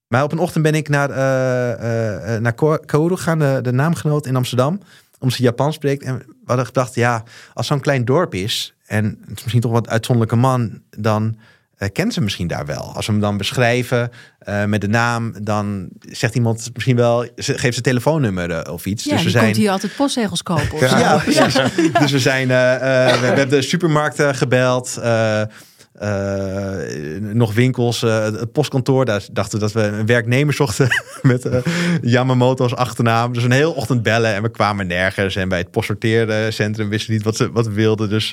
[0.08, 4.26] maar op een ochtend ben ik naar, eh, naar Ko- Kaoru gegaan, de, de naamgenoot
[4.26, 4.80] in Amsterdam.
[5.18, 6.02] Om ze Japans spreekt.
[6.02, 7.22] En we hadden gedacht, ja,
[7.54, 8.74] als zo'n klein dorp is...
[8.86, 10.80] en het is misschien toch wat uitzonderlijke man...
[10.98, 11.38] dan
[11.76, 12.92] eh kent ze misschien daar wel.
[12.94, 15.34] Als we hem dan beschrijven eh, met de naam...
[15.42, 17.28] dan zegt iemand misschien wel...
[17.36, 19.04] ze- geeft ze telefoonnummer eh, of iets.
[19.04, 19.44] Ja, dus we die zijn...
[19.44, 20.72] komt hier altijd postzegels kopen.
[20.72, 20.80] Of.
[20.80, 21.58] Ja, precies.
[21.98, 22.78] Dus we zijn, we,
[23.20, 25.00] we hebben de supermarkten gebeld.
[27.20, 29.04] nog winkels, het postkantoor.
[29.04, 30.88] Daar dachten we dat we een werknemer zochten
[31.22, 31.60] met eh,
[32.02, 33.32] Yamamoto's achternaam.
[33.32, 35.36] Dus een hele ochtend bellen en we kwamen nergens.
[35.36, 38.08] En bij het postsorteercentrum wisten we niet wat, ze, wat we wilden.
[38.08, 38.32] Dus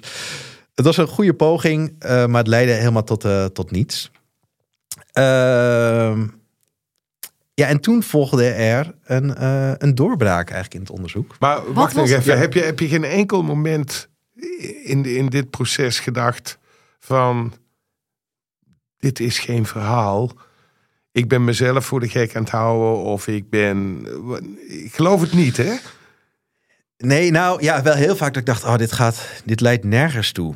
[0.76, 4.12] het was een goede poging, eh, maar het leidde helemaal tot, eh, tot niets.
[5.12, 6.28] Ehm,
[7.54, 11.36] ja, en toen volgde er een, eh, een doorbraak eigenlijk in het onderzoek.
[11.40, 12.34] Maar wacht nog was- even.
[12.34, 12.40] Ja.
[12.40, 14.10] Heb, je, heb je geen enkel moment
[14.84, 16.58] in, in dit proces gedacht
[17.00, 17.54] van...
[18.98, 20.32] Dit is geen verhaal.
[21.12, 23.04] Ik ben mezelf voor de gek aan het houden.
[23.04, 24.06] Of ik ben...
[24.68, 25.74] Ik geloof het niet, hè?
[27.06, 30.32] Nee, nou ja, wel heel vaak dat ik dacht, oh, dit gaat, dit leidt nergens
[30.32, 30.56] toe.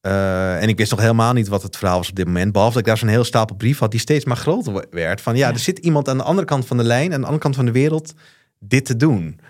[0.00, 2.52] Eh, en ik wist nog helemaal niet wat het verhaal was op dit moment.
[2.52, 5.20] Behalve dat ik daar zo'n heel stapel brief had die steeds maar groter werd.
[5.20, 5.52] Van ja, Ja.
[5.52, 7.64] er zit iemand aan de andere kant van de lijn, aan de andere kant van
[7.64, 8.14] de wereld,
[8.58, 9.40] dit te doen.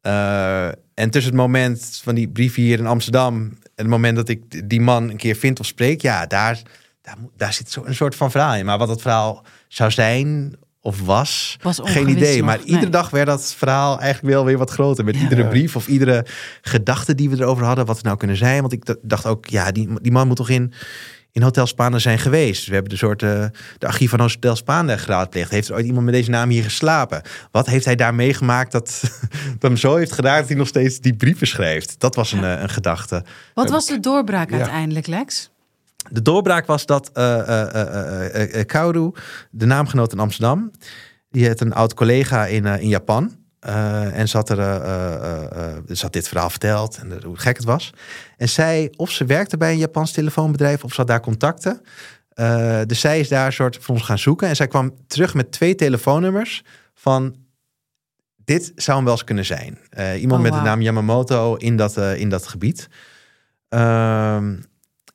[0.00, 4.28] Eh, en tussen het moment van die brief hier in Amsterdam en het moment dat
[4.28, 6.62] ik die man een keer vind of spreek, ja, daar,
[7.02, 8.64] daar, daar zit zo een soort van verhaal in.
[8.64, 12.36] Maar wat dat verhaal zou zijn of was, Was geen idee.
[12.36, 12.66] nog, Maar nee.
[12.66, 15.04] iedere dag werd dat verhaal eigenlijk wel weer wat groter.
[15.04, 15.22] Met Ja.
[15.22, 16.26] iedere brief of iedere
[16.62, 18.60] gedachte die we erover hadden, wat het nou kunnen zijn.
[18.60, 20.72] Want ik dacht ook, ja, die, die man moet toch in,
[21.32, 22.66] in Hotel Spaanne zijn geweest.
[22.66, 23.44] We hebben de soort eh,
[23.78, 25.50] de archief van Hotel Spaanne geraadpleegd.
[25.50, 27.22] Heeft er ooit iemand met deze naam hier geslapen?
[27.50, 29.00] Wat heeft hij daar meegemaakt dat,
[29.58, 31.94] dat hem zo heeft gedaan dat hij nog steeds die brieven schrijft?
[32.00, 33.24] Dat was een, eh, een gedachte.
[33.54, 34.56] Wat was de doorbraak Ja.
[34.56, 35.50] uiteindelijk, Lex?
[36.10, 39.12] De doorbraak was dat eh eh, eh, Kaoru,
[39.50, 40.70] de naamgenoot in Amsterdam,
[41.30, 43.44] die had een oud collega in, in Japan.
[43.60, 44.60] En ze had, er,
[46.00, 47.92] had dit verhaal verteld en hoe gek het was.
[48.36, 51.80] En zij, of ze werkte bij een Japans telefoonbedrijf of ze had daar contacten.
[52.86, 54.48] Dus zij is daar een soort voor ons gaan zoeken.
[54.48, 56.64] En zij kwam terug met twee telefoonnummers
[56.94, 57.36] van
[58.44, 59.78] dit zou hem wel eens kunnen zijn.
[60.18, 62.88] Iemand Oh, met de naam Yamamoto in dat, in dat gebied.
[63.68, 64.54] Ehm,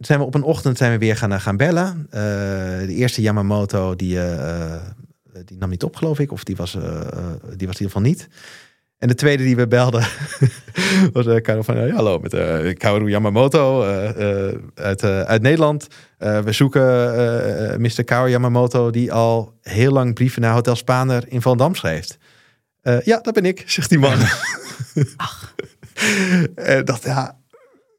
[0.01, 2.07] zijn we op een ochtend zijn we weer gaan, eh, gaan bellen.
[2.09, 2.21] Eh,
[2.85, 4.81] de eerste Yamamoto die, eh,
[5.45, 6.31] die nam niet op, geloof ik.
[6.31, 6.81] Of die was, die
[7.41, 8.27] was in ieder geval niet.
[8.97, 10.07] En de tweede die we belden
[11.13, 11.87] was uh, Karo van...
[11.87, 13.83] ja, hallo, met eh Kaoru Yamamoto
[14.75, 15.87] uit, uit Nederland.
[16.17, 18.03] We zoeken Mr.
[18.03, 18.89] Kaoru Yamamoto...
[18.89, 22.17] die al heel lang brieven naar Hotel Spaander in Van schrijft.
[23.03, 24.17] Ja, dat ben ik, zegt die man.
[26.55, 27.37] En dacht, ja,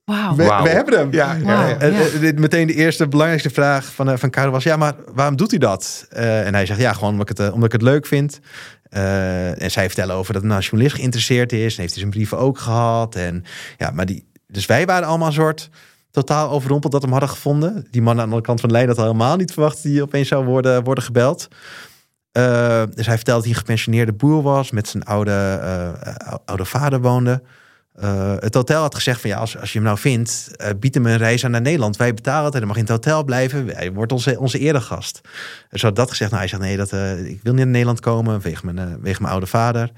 [0.04, 0.34] Wauw.
[0.36, 1.12] we, hebben hem.
[1.12, 1.68] Ja, ja, Wauw.
[1.68, 1.78] ja.
[1.78, 2.00] En, Ja.
[2.00, 5.36] eh, dit meteen de eerste belangrijkste vraag van, eh, van Karel was: ja, maar waarom
[5.36, 6.06] doet hij dat?
[6.10, 8.40] Eh, en hij zegt: ja, gewoon omdat ik het, eh, omdat ik het leuk vind.
[8.82, 11.74] Eh, en zij vertellen over dat een journalist geïnteresseerd is.
[11.74, 13.14] En heeft hij zijn brieven ook gehad.
[13.14, 13.44] En
[13.78, 15.68] ja, maar die, dus wij waren allemaal een soort
[16.10, 17.86] totaal overrompeld dat we hem hadden gevonden.
[17.90, 20.02] Die man aan de andere kant van de lijn had helemaal niet verwacht dat hij
[20.02, 21.48] opeens zou worden, worden gebeld.
[22.32, 26.38] Eh, dus hij vertelde dat hij een gepensioneerde boer was, met zijn oude, eh, ou-
[26.44, 27.42] oude vader woonde.
[27.92, 30.94] Eh, het hotel had gezegd van ja, als, als je hem nou vindt, eh bied
[30.94, 31.96] hem een reis aan naar Nederland.
[31.96, 33.68] Wij betalen het en hij mag in het hotel blijven.
[33.68, 35.20] Hij wordt onze, onze eregast.
[35.68, 36.30] Dus had dat gezegd.
[36.30, 39.24] Nou, hij zegt nee, dat, eh, ik wil niet naar Nederland komen wegen mijn, mijn
[39.24, 39.90] oude vader.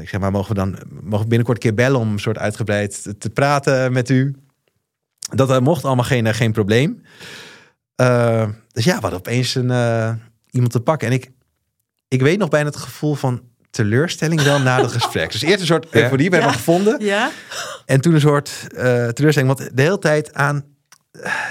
[0.00, 3.02] ik zeg maar, mogen we dan mogen binnenkort een keer bellen om een soort uitgebreid
[3.02, 4.36] te, te praten met u?
[5.34, 7.02] Dat mocht allemaal geen, geen probleem.
[8.72, 9.70] Dus ja, we hadden opeens een,
[10.50, 11.08] iemand te pakken.
[11.08, 11.30] En ik,
[12.08, 15.32] ik weet nog bijna het gevoel van teleurstelling wel na het gesprek.
[15.32, 17.04] Dus eerst een soort euforie, we hebben gevonden.
[17.04, 17.30] Ja.
[17.86, 18.66] En toen een soort
[19.14, 19.56] teleurstelling.
[19.56, 20.64] Want de hele tijd aan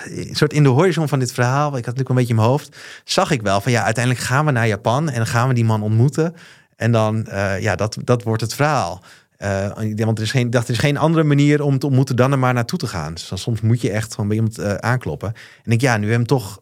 [0.03, 2.47] een soort in de horizon van dit verhaal, ik had natuurlijk een beetje in mijn
[2.47, 5.53] hoofd, zag ik wel van ja, uiteindelijk gaan we naar Japan en dan gaan we
[5.53, 6.36] die man ontmoeten.
[6.75, 9.03] En dan, uh, ja, dat, dat wordt het verhaal.
[9.38, 12.32] Uh, want er is, geen, dacht, er is geen andere manier om te ontmoeten dan
[12.32, 13.13] er maar naartoe te gaan.
[13.13, 15.34] Dus dan soms moet je echt gewoon bij iemand uh, aankloppen.
[15.63, 16.62] En ik, ja, nu hebben we hem toch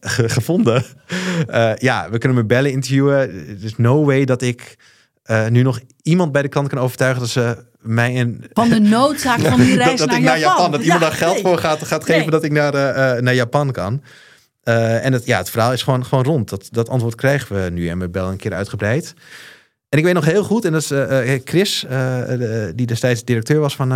[0.00, 0.84] ge gevonden.
[1.88, 3.18] ja, we kunnen me bellen, interviewen.
[3.18, 4.76] Er is no way dat ik
[5.48, 8.44] nu nog iemand bij de kant kan overtuigen dat ze mij een...
[8.52, 10.38] Van de noodzaak van die reis dat, naar, ik Japan.
[10.38, 10.70] naar Japan.
[10.70, 12.30] Dat iemand daar geld voor gaat, gaat geven Nee.
[12.30, 12.72] dat ik naar,
[13.22, 14.02] naar Japan kan.
[14.62, 16.48] En het, ja, het verhaal is gewoon, gewoon rond.
[16.48, 19.14] Dat, dat antwoord krijgen we nu en we bellen een keer uitgebreid.
[19.88, 20.92] En ik weet nog heel goed, en dat is
[21.44, 21.86] Chris,
[22.74, 23.88] die destijds directeur was van,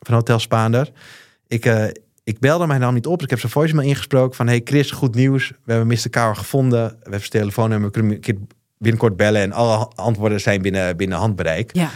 [0.00, 0.88] van Hotel Spaander.
[1.48, 1.64] Ik,
[2.24, 4.46] ik belde mij nam niet op, dus ik heb zijn voicemail ingesproken van...
[4.46, 6.10] Hey Chris, goed nieuws, we hebben Mr.
[6.10, 6.88] Kauer gevonden.
[6.88, 8.36] We hebben zijn telefoonnummer, we kunnen een keer
[8.78, 9.40] binnenkort bellen...
[9.40, 11.74] en alle antwoorden zijn binnen, binnen handbereik.
[11.74, 11.90] Ja.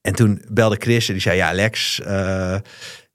[0.00, 2.00] En toen belde Chris en die zei, ja Lex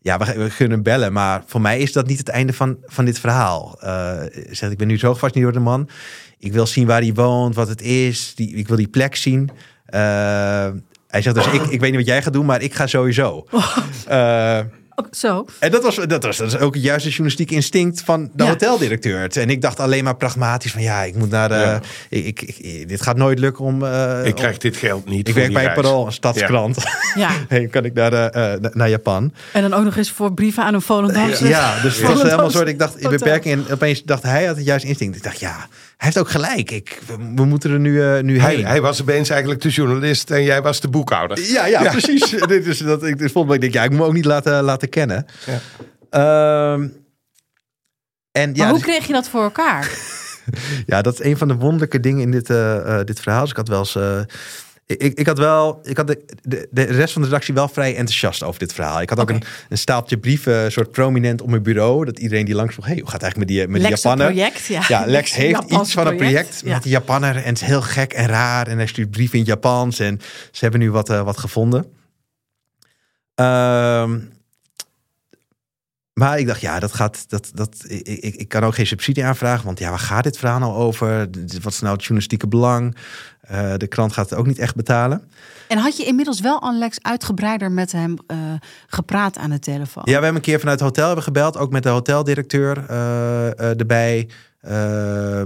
[0.06, 3.06] ja, we, we, kunnen bellen, maar voor mij is dat niet het einde van, van
[3.06, 3.80] dit verhaal.
[3.84, 5.90] Uh, zegt, ik ben nu zo gefascineerd door de man.
[6.38, 8.36] Ik wil zien waar hij woont, wat het is.
[8.36, 9.50] Die, ik wil die plek zien.
[9.50, 10.00] Uh,
[11.08, 13.46] hij zegt dus, ik, ik weet niet wat jij gaat doen, maar ik ga sowieso.
[14.10, 14.60] Uh,
[14.96, 15.46] Oh, zo.
[15.60, 18.50] En dat was, dat was, dat was ook het juiste journalistieke instinct van de ja.
[18.50, 19.38] hoteldirecteur.
[19.38, 21.56] En ik dacht alleen maar pragmatisch van ja, ik moet naar de...
[21.56, 21.82] Ja.
[22.10, 23.84] Ik, ik, ik, dit gaat nooit lukken om...
[23.84, 26.78] Uh, ik krijg om, dit geld niet Ik werk bij Parool, een stadskrant.
[27.16, 27.32] Ja.
[27.48, 29.34] hey, kan ik naar, de, uh, naar Japan.
[29.54, 31.48] En dan ook nog eens voor brieven aan een Volendamse.
[31.48, 32.68] Ja, dus het was helemaal soort...
[32.68, 33.66] Ik dacht, in beperking.
[33.68, 35.16] En opeens dacht hij had het juiste instinct.
[35.16, 35.68] Ik dacht, ja,
[36.06, 36.72] heeft ook gelijk.
[36.72, 37.02] Ik,
[37.36, 38.66] we, moeten er nu, uh, nu hij, heen.
[38.66, 41.40] Hij was opeens eigenlijk de journalist en jij was de boekhouder.
[41.40, 41.92] Ja, ja, ja.
[41.92, 42.30] precies.
[42.48, 44.64] dus dat, ik, dus volgens mij denk ik, ja, ik moet me ook niet laten,
[44.64, 45.26] laten kennen.
[46.12, 46.74] Ja.
[46.74, 47.04] Um,
[48.32, 49.92] en, ja, maar hoe dus, kreeg je dat voor elkaar?
[50.86, 53.42] ja, dat is een van de wonderlijke dingen in dit, uh, uh, dit verhaal.
[53.42, 53.98] Dus ik had wel eens...
[54.88, 57.96] Ik, ik had wel, ik had de, de, de rest van de redactie wel vrij
[57.96, 59.02] enthousiast over dit verhaal.
[59.02, 62.06] Ik had ook een, een staaltje brieven, soort prominent op mijn bureau.
[62.06, 64.10] Dat iedereen die langs vroeg, hey, hoe gaat het eigenlijk met die, met Lex die
[64.10, 64.34] Japaner?
[64.34, 64.84] project, ja.
[64.88, 66.74] ja, Lex heeft Japanse iets van een project ja.
[66.74, 67.36] met die Japanner.
[67.36, 68.68] En het is heel gek en raar.
[68.68, 70.00] En hij stuurt brieven in het Japans.
[70.00, 70.22] En
[70.52, 71.86] ze hebben nu wat, uh, wat gevonden.
[73.36, 74.35] Um,
[76.16, 77.30] maar ik dacht, ja, dat gaat.
[77.30, 79.66] Dat, dat, ik, ik, kan ook geen subsidie aanvragen.
[79.66, 81.28] Want ja, waar gaat dit verhaal nou over?
[81.62, 82.96] Wat is nou het journalistieke belang?
[83.52, 85.22] Uh, de krant gaat het ook niet echt betalen.
[85.68, 88.38] En had je inmiddels wel Alex uitgebreider met hem uh,
[88.88, 90.04] gepraat aan de telefoon?
[90.06, 91.58] Ja, we hebben een keer vanuit het hotel hebben gebeld.
[91.58, 94.30] Ook met de hoteldirecteur uh, erbij.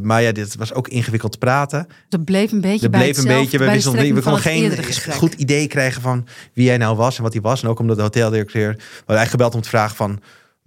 [0.02, 1.88] maar ja, dit was ook ingewikkeld te praten.
[2.10, 3.58] Dat bleef een beetje dat bij bleef een beetje.
[3.58, 7.34] We, wisten we konden geen goed idee krijgen van wie hij nou was en wat
[7.34, 7.64] hij was.
[7.64, 8.70] En ook omdat de hoteldirecteur.
[8.70, 10.20] We hadden eigenlijk gebeld om te vragen van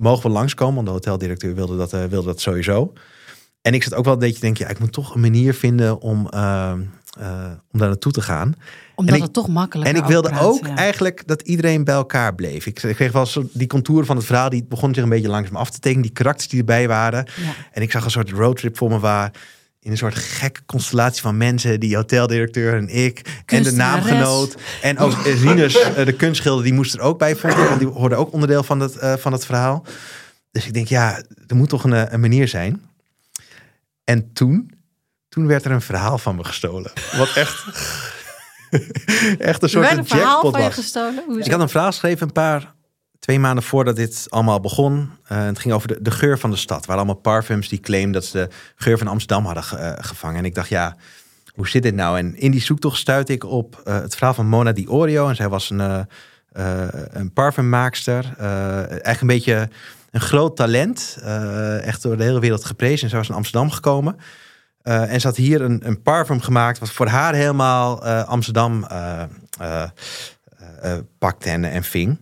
[0.03, 0.75] mogen we langskomen?
[0.75, 2.93] Want de hoteldirecteur wilde dat, uh, wilde dat sowieso.
[3.63, 5.55] En ik zat ook wel een beetje te denken, ja, ik moet toch een manier
[5.55, 6.73] vinden om, uh,
[7.21, 8.55] uh, om daar naartoe te gaan.
[8.95, 10.77] Omdat en het toch makkelijk En ik wilde praat, ook ja.
[10.77, 12.67] eigenlijk dat iedereen bij elkaar bleef.
[12.67, 15.29] Ik, ik kreeg wel zo die contouren van het verhaal, die begon zich een beetje
[15.29, 16.03] langzaam af te tekenen.
[16.03, 17.27] Die karakters die erbij waren.
[17.37, 17.55] Ja.
[17.73, 19.33] En ik zag een soort roadtrip voor me waar
[19.83, 21.81] in een soort gekke constellatie van mensen.
[21.81, 23.43] Die hoteldirecteur en ik.
[23.47, 24.57] En de naamgenoot.
[24.83, 27.65] En ook Rinus, uh, de kunstschilder, die moest er ook bij vonden.
[27.65, 29.85] Want die hoorde ook onderdeel van het, uh, van het verhaal.
[30.51, 32.83] Dus ik denk, ja, er moet toch een, een manier zijn.
[34.05, 34.71] En toen,
[35.29, 36.93] toen werd er een verhaal van me gestolen.
[37.17, 37.65] Wat echt,
[39.39, 40.77] echt een soort een verhaal jackpot van je was.
[40.77, 41.39] gestolen?
[41.39, 42.72] Ik had een verhaal geschreven een paar,
[43.23, 45.11] twee maanden voordat dit allemaal begon.
[45.33, 46.87] Uh, het ging over de, de geur van de stad.
[46.87, 50.39] Waar allemaal parfums die claimden dat ze de geur van Amsterdam hadden ge, uh, gevangen.
[50.39, 50.97] En ik dacht, ja,
[51.55, 52.19] hoe zit dit nou?
[52.19, 55.29] En in die zoektocht stuitte ik op uh, het verhaal van Mona Di Orio.
[55.29, 56.07] En zij was een,
[57.13, 58.35] een parfummaakster.
[58.39, 59.69] eigenlijk een beetje
[60.11, 61.19] een groot talent.
[61.83, 63.03] echt door de hele wereld geprezen.
[63.03, 64.17] En zij was in Amsterdam gekomen.
[64.83, 66.79] en ze had hier een, een parfum gemaakt.
[66.79, 68.87] Wat voor haar helemaal Amsterdam
[71.19, 72.19] pakte en ving.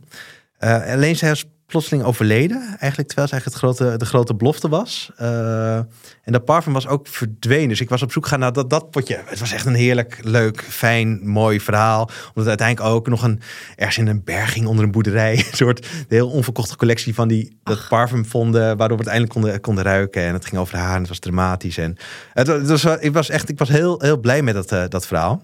[0.60, 2.76] Uh, alleen zij was plotseling overleden.
[2.78, 5.10] Eigenlijk terwijl ze eigenlijk het grote, de grote belofte was.
[5.20, 7.68] Uh, en dat parfum was ook verdwenen.
[7.68, 9.20] Dus ik was op zoek gaan naar dat, dat potje.
[9.24, 12.10] Het was echt een heerlijk, leuk, fijn, mooi verhaal.
[12.28, 13.40] Omdat uiteindelijk ook nog een,
[13.76, 15.36] ergens in een berging onder een boerderij...
[15.50, 17.88] een soort heel onverkochte collectie van die, dat Ach.
[17.88, 18.76] parfum vonden...
[18.76, 20.22] waardoor we het eindelijk konden, konden ruiken.
[20.22, 21.78] En het ging over haar en het was dramatisch.
[21.78, 21.96] En
[22.32, 25.06] het, het was, ik was echt ik was heel, heel blij met dat, uh, dat
[25.06, 25.42] verhaal.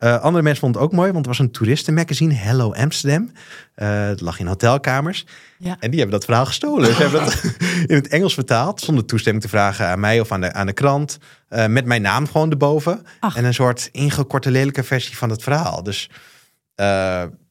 [0.00, 3.30] Uh, andere mensen vonden het ook mooi, want het was een toeristenmagazine, Hello Amsterdam.
[3.76, 5.26] Uh, het lag in hotelkamers.
[5.58, 5.76] Ja.
[5.80, 6.94] En die hebben dat verhaal gestolen.
[6.94, 7.42] Ze hebben dat
[7.86, 10.72] in het Engels vertaald, zonder toestemming te vragen aan mij of aan de, aan de
[10.72, 11.18] krant.
[11.50, 13.02] Uh, met mijn naam gewoon erboven.
[13.34, 15.82] En een soort ingekorte lelijke versie van het verhaal.
[15.82, 16.10] Dus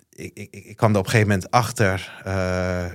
[0.10, 2.12] ik, ik, ik, kwam er op een gegeven moment achter,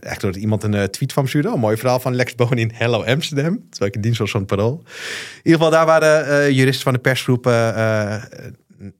[0.01, 1.49] echt doordat iemand een tweet van me stuurde.
[1.49, 3.67] Een mooi verhaal van Lex Boon in Hello Amsterdam.
[3.71, 4.83] Terwijl ik in dienst was van het Parool.
[4.85, 7.47] In ieder geval, daar waren juristen van de persgroep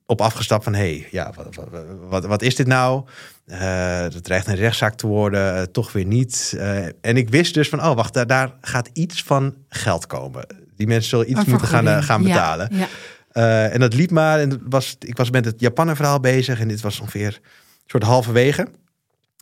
[0.07, 0.75] op afgestapt van...
[0.75, 3.05] hey, ja, wat, wat, wat, wat is dit nou?
[3.47, 6.57] het dreigt een rechtszaak te worden, toch weer niet.
[7.01, 10.47] en ik wist dus van, oh wacht, daar, daar, gaat iets van geld komen.
[10.77, 12.69] Die mensen zullen iets moeten gaan, gaan betalen.
[12.73, 12.89] Ja,
[13.33, 13.69] ja.
[13.69, 14.41] en dat liep maar.
[14.41, 16.61] En was, ik was met het Japaner verhaal bezig.
[16.61, 17.41] En dit was ongeveer
[17.87, 18.69] soort halverwege.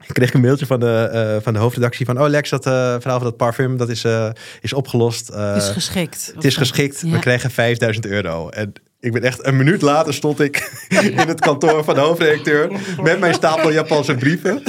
[0.06, 2.20] Ik kreeg een mailtje van de, uh, van de hoofdredactie van...
[2.20, 5.26] oh Lex, dat uh, verhaal van dat parfum, dat is, uh, is opgelost.
[5.26, 6.32] het is geschikt.
[6.34, 7.02] Het is geschikt.
[7.02, 8.48] We krijgen 5000 euro.
[8.48, 12.70] En ik ben echt een minuut later stond ik in het kantoor van de hoofdredacteur...
[13.02, 14.62] met mijn stapel Japanse brieven.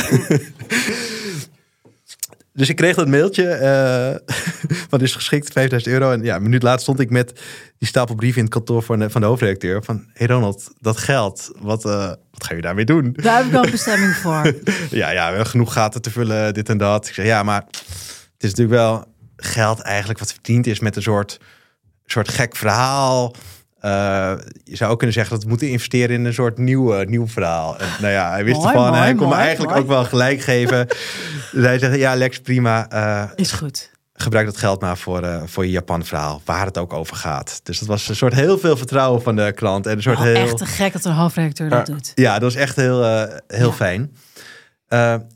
[2.59, 4.35] Dus ik kreeg dat mailtje, uh,
[4.89, 6.11] wat is geschikt, 5000 euro.
[6.11, 7.41] En ja, een minuut later stond ik met
[7.77, 9.83] die stapel brieven in het kantoor van de, van de hoofdredacteur.
[9.83, 13.13] Van, hey Ronald, dat geld, wat, uh, wat ga je daarmee doen?
[13.15, 14.53] Daar heb ik wel een bestemming voor.
[14.89, 17.07] ja, ja, we hebben genoeg gaten te vullen, dit en dat.
[17.07, 21.01] Ik zeg, ja, maar het is natuurlijk wel geld eigenlijk wat verdiend is met een
[21.01, 21.39] soort,
[22.05, 23.35] soort gek verhaal.
[23.85, 24.31] Uh,
[24.63, 27.79] je zou ook kunnen zeggen dat we moeten investeren in een soort nieuw, nieuw verhaal.
[27.79, 28.93] En, nou ja, hij wist ervan.
[28.93, 30.87] hij kon me eigenlijk ook wel gelijk geven.
[31.51, 32.87] dus hij zegt, ja Lex, prima.
[32.93, 33.91] Uh, Is goed.
[34.13, 37.59] Gebruik dat geld maar voor, voor je Japan verhaal, waar het ook over gaat.
[37.63, 39.85] Dus dat was een soort heel veel vertrouwen van de klant.
[39.85, 40.35] En een soort oh, heel...
[40.35, 42.11] Echt te gek dat een hoofdredacteur dat doet.
[42.15, 43.03] Ja, dat was echt heel,
[43.47, 43.71] heel ja.
[43.71, 44.15] fijn.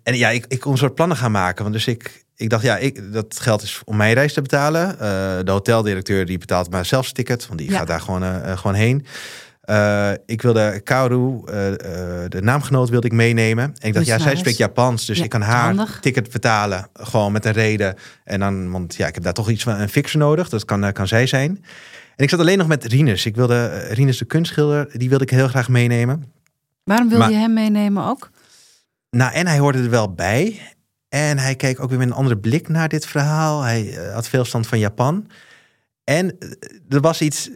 [0.04, 1.64] en ja, ik, ik kon een soort plannen gaan maken.
[1.64, 4.92] Want dus ik, ik dacht, ja, ik, dat geld is om mijn reis te betalen.
[4.92, 4.98] Uh,
[5.44, 9.06] de hoteldirecteur die betaalt maar zelfs ticket, want die gaat daar gewoon, uh, gewoon heen.
[9.66, 11.42] Uh, ik wilde Kaoru,
[12.28, 13.64] de naamgenoot, wilde ik meenemen.
[13.64, 16.00] En ik dacht, ja, zij spreekt Japans, dus ik kan haar handig.
[16.02, 17.96] ticket betalen, gewoon met een reden.
[18.24, 20.92] En dan, want ja, ik heb daar toch iets van een fixer nodig, dat kan,
[20.92, 21.66] kan zij zijn.
[22.16, 23.26] En ik zat alleen nog met Rinus.
[23.26, 26.24] Ik wilde Rinus de kunstschilder, die wilde ik heel graag meenemen.
[26.84, 28.30] Waarom wilde je hem meenemen ook?
[29.10, 30.60] Nou, en hij hoorde er wel bij.
[31.14, 33.62] En hij keek ook weer met een andere blik naar dit verhaal.
[33.62, 35.28] Hij eh, had veel stand van Japan.
[36.04, 36.50] En eh,
[36.90, 37.50] er was iets.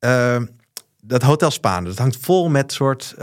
[0.00, 0.36] Uh,
[1.00, 3.14] dat Hotel Spaan, dat hangt vol met soort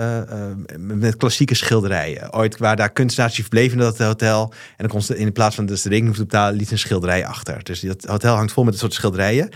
[0.77, 2.33] met klassieke schilderijen.
[2.33, 4.53] Ooit waar daar kunstenaars verbleven in dat hotel.
[4.53, 7.25] En dan kon ze in plaats van dus de rekening te betalen, liet een schilderij
[7.25, 7.63] achter.
[7.63, 9.49] Dus dat hotel hangt vol met een soort schilderijen.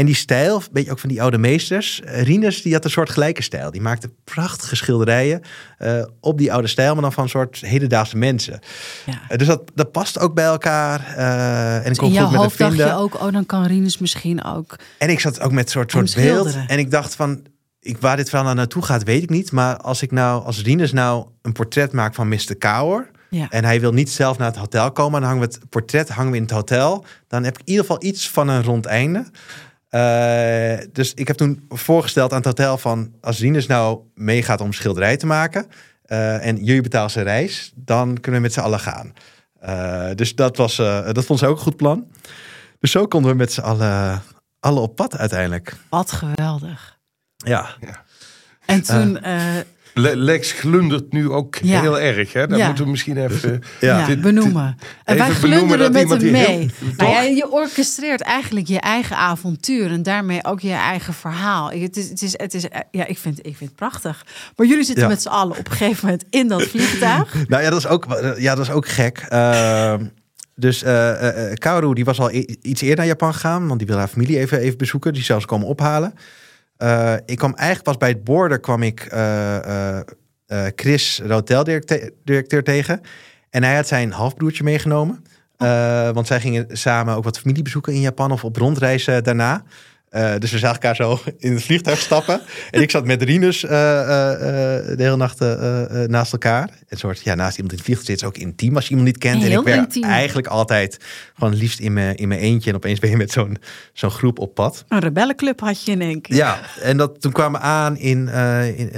[0.00, 2.02] En die stijl, weet je ook van die oude meesters.
[2.04, 3.70] Uh, Rinus, die had een soort gelijke stijl.
[3.70, 5.40] Die maakte prachtige schilderijen
[5.78, 8.60] uh, op die oude stijl, maar dan van een soort hedendaagse mensen.
[9.06, 9.20] Ja.
[9.30, 11.16] Uh, dus dat, dat past ook bij elkaar.
[11.16, 14.44] en dus ik kon in jouw hoofd dacht je ook, oh dan kan Rinus misschien
[14.44, 14.76] ook.
[14.98, 16.56] En ik zat ook met een soort, soort beeld.
[16.66, 17.42] En ik dacht van,
[17.80, 19.52] ik, waar dit verhaal nou naartoe gaat, weet ik niet.
[19.52, 22.56] Maar als ik nou, als Rinus nou een portret maakt van Mr.
[22.58, 23.10] Kouwer.
[23.30, 23.46] Ja.
[23.50, 25.20] En hij wil niet zelf naar het hotel komen.
[25.20, 27.04] Dan hangen we het portret hangen we in het hotel.
[27.28, 29.24] Dan heb ik in ieder geval iets van een rond einde.
[29.90, 33.14] Uh, dus ik heb toen voorgesteld aan het hotel van...
[33.20, 35.66] als Rinus nou meegaat om schilderij te maken...
[36.06, 39.12] Uh, en jullie betalen zijn reis, dan kunnen we met z'n allen gaan.
[39.62, 42.06] Uh, dus dat, was, dat vond ze ook een goed plan.
[42.80, 44.22] Dus zo konden we met z'n allen,
[44.60, 45.76] allen op pad uiteindelijk.
[45.88, 46.98] Wat geweldig.
[47.36, 47.76] Ja.
[47.80, 48.04] ja.
[48.66, 49.18] En toen
[49.94, 52.32] Lex glundert nu ook heel erg.
[52.32, 52.46] Hè?
[52.46, 54.16] Dat moeten we misschien even ja.
[54.16, 54.76] benoemen.
[55.04, 56.70] En wij glunderen met hem mee.
[56.96, 61.70] Nou ja, je orchestreert eigenlijk je eigen avontuur en daarmee ook je eigen verhaal.
[61.70, 64.26] Het is, het is, het is, ja, ik, vind, ik vind het prachtig.
[64.56, 67.34] Maar jullie zitten met z'n allen op een gegeven moment in dat vliegtuig.
[67.48, 69.26] nou ja, dat is ook, ja, dat is ook gek.
[69.32, 69.94] Uh,
[70.54, 72.30] dus uh, uh, Kaoru die was al
[72.62, 75.12] iets eerder naar Japan gegaan, want die wil haar familie even, even bezoeken.
[75.12, 76.14] Die zelfs komen ophalen.
[76.82, 79.98] Uh, ik kwam eigenlijk pas bij het border kwam ik uh,
[80.74, 83.00] Chris, de hoteldirecteur, tegen.
[83.50, 85.24] En hij had zijn halfbroertje meegenomen.
[85.58, 86.10] Oh.
[86.10, 89.62] want zij gingen samen ook wat familie bezoeken in Japan of op rondreizen daarna.
[90.10, 92.40] Uh, dus we zagen elkaar zo in het vliegtuig stappen.
[92.70, 95.40] en ik zat met Rinus uh, uh, de hele nacht
[96.08, 96.70] naast elkaar.
[96.88, 99.08] Een soort, ja, naast iemand in het vliegtuig zit is ook intiem als je iemand
[99.08, 99.42] niet kent.
[99.44, 100.04] en ik ben intiem.
[100.04, 100.98] eigenlijk altijd
[101.34, 102.70] gewoon liefst in mijn, in mijn eentje.
[102.70, 103.56] En opeens ben je met zo'n
[103.92, 104.84] zo'n groep op pad.
[104.88, 106.36] Een rebellenclub had je in één keer.
[106.36, 108.28] Ja, en dat, toen kwamen we aan in,
[108.76, 108.92] in,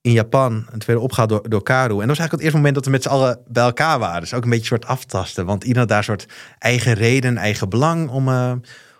[0.00, 0.52] in Japan.
[0.52, 1.92] En toen werden opgehaald door, door Karu.
[1.92, 4.20] En dat was eigenlijk het eerste moment dat we met z'n allen bij elkaar waren.
[4.20, 5.46] Dus ook een beetje soort aftasten.
[5.46, 6.26] Want iedereen had daar soort
[6.58, 8.28] eigen reden, eigen belang om,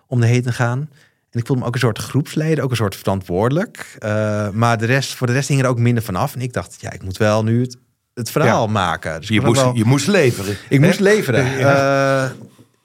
[0.07, 0.89] om erheen te gaan.
[1.33, 3.97] En ik voelde me ook een soort groepsleider, ook een soort verantwoordelijk.
[3.99, 6.35] Uh, maar de rest, voor de rest hing er ook minder vanaf.
[6.35, 7.77] En ik dacht, ja, ik moet wel nu het,
[8.13, 9.19] het verhaal maken.
[9.19, 10.57] Dus je, moest, je moest leveren.
[10.69, 11.59] Ik moest leveren.
[11.59, 12.25] Uh,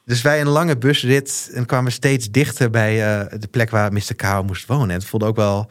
[0.04, 4.14] dus wij een lange busrit en kwamen steeds dichter bij uh, de plek waar Mr.
[4.16, 4.90] Kao moest wonen.
[4.90, 5.70] En het voelde ook wel,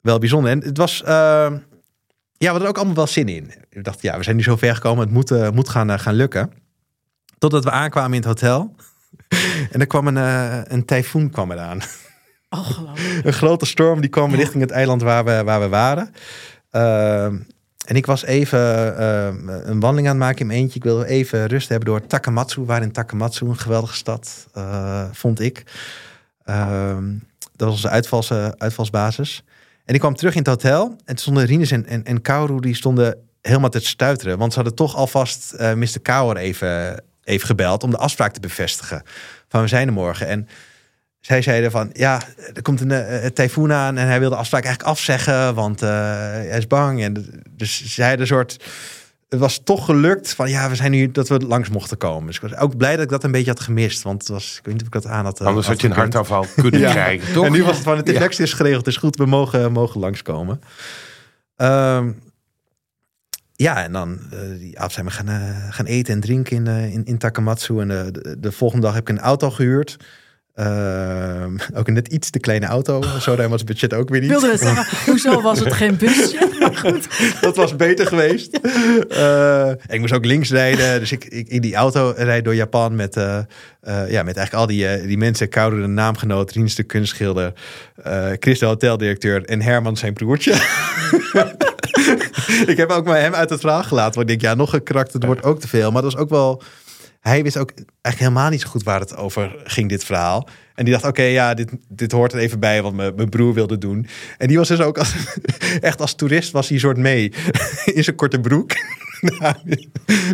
[0.00, 0.50] wel bijzonder.
[0.50, 1.58] En het was, uh, ja,
[2.38, 3.52] we hadden ook allemaal wel zin in.
[3.70, 6.52] We dachten, ja, we zijn nu zo ver gekomen, het moet, moet gaan, gaan lukken.
[7.38, 8.74] Totdat we aankwamen in het hotel.
[9.72, 10.16] en er kwam een,
[10.72, 11.80] een tyfoon kwam eraan.
[12.50, 12.80] Oh,
[13.22, 14.36] een grote storm die kwam ja.
[14.36, 16.14] richting het eiland waar we, waar we waren.
[16.70, 17.36] Ehm,
[17.86, 18.58] en ik was even
[19.70, 20.76] een wandeling aan het maken in mijn eentje.
[20.76, 22.64] Ik wilde even rust hebben door Takamatsu.
[22.64, 24.46] Waar in Takamatsu, een geweldige stad,
[25.12, 25.62] vond ik.
[26.44, 27.04] Ehm,
[27.38, 29.44] dat was onze uitvals, uitvalsbasis.
[29.86, 30.84] En ik kwam terug in het hotel.
[30.88, 32.22] En toen stonden Rinus en, en,
[32.60, 34.38] die stonden helemaal te stuiteren.
[34.38, 36.00] Want ze hadden toch alvast uh, Mr.
[36.02, 39.02] Kauer even, even gebeld om de afspraak te bevestigen.
[39.48, 40.26] Van we zijn er morgen.
[40.26, 40.48] En
[41.20, 42.20] zij zeiden van, ja,
[42.54, 45.88] er komt een, uh, tyfoon aan en hij wil de afspraak eigenlijk afzeggen, want uh,
[45.88, 47.02] hij is bang.
[47.02, 48.56] En dus zij een soort
[49.28, 52.26] het was toch gelukt van ja, we zijn nu dat we langs mochten komen.
[52.26, 54.02] Dus ik was ook blij dat ik dat een beetje had gemist.
[54.02, 55.40] Want het was, ik weet niet of ik dat aan had.
[55.40, 56.90] eh, Anders had je een hartafval kunnen ja.
[56.90, 57.44] krijgen, toch?
[57.44, 60.00] En nu was het van, het tekst is geregeld, het is goed, we mogen, mogen
[60.00, 60.60] langskomen.
[61.56, 62.20] Um,
[63.56, 66.92] ja, en dan uh, die zijn we gaan, uh, gaan eten en drinken in, uh,
[66.92, 67.80] in, in Takamatsu.
[67.80, 69.96] En de, de, volgende dag heb ik een auto gehuurd.
[70.54, 71.44] Uh,
[71.78, 73.02] ook een net iets te kleine auto.
[73.20, 74.30] Zo ruim was het budget ook weer niet.
[74.30, 76.48] Wilde we zeggen, hoezo was het geen busje?
[76.60, 77.08] Maar goed.
[77.40, 78.56] Dat was beter geweest.
[79.88, 81.00] Ik moest ook links rijden.
[81.00, 85.06] Dus ik, ik in die auto rijd door Japan met, ja, met eigenlijk al die,
[85.06, 85.48] die mensen.
[85.48, 87.52] Koude de naamgenoot, Riens de kunstschilder,
[88.38, 90.54] Chris de hoteldirecteur en Herman zijn broertje.
[92.72, 94.14] ik heb ook maar hem uit het verhaal gelaten.
[94.14, 95.90] Want ik denk, ja, nog een karakter, wordt ook te veel.
[95.90, 96.62] Maar dat was ook wel
[97.26, 100.48] hij wist ook eigenlijk helemaal niet zo goed waar het over ging, dit verhaal.
[100.74, 103.78] En die dacht, oké, ja, dit, dit hoort er even bij wat mijn broer wilde
[103.78, 104.06] doen.
[104.38, 105.14] En die was dus ook als,
[105.80, 107.32] echt als toerist was hij soort mee
[107.94, 108.70] in zijn korte broek.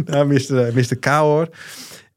[0.04, 0.70] naar, Mr.
[0.74, 0.96] Mr.
[1.00, 1.48] Kaur.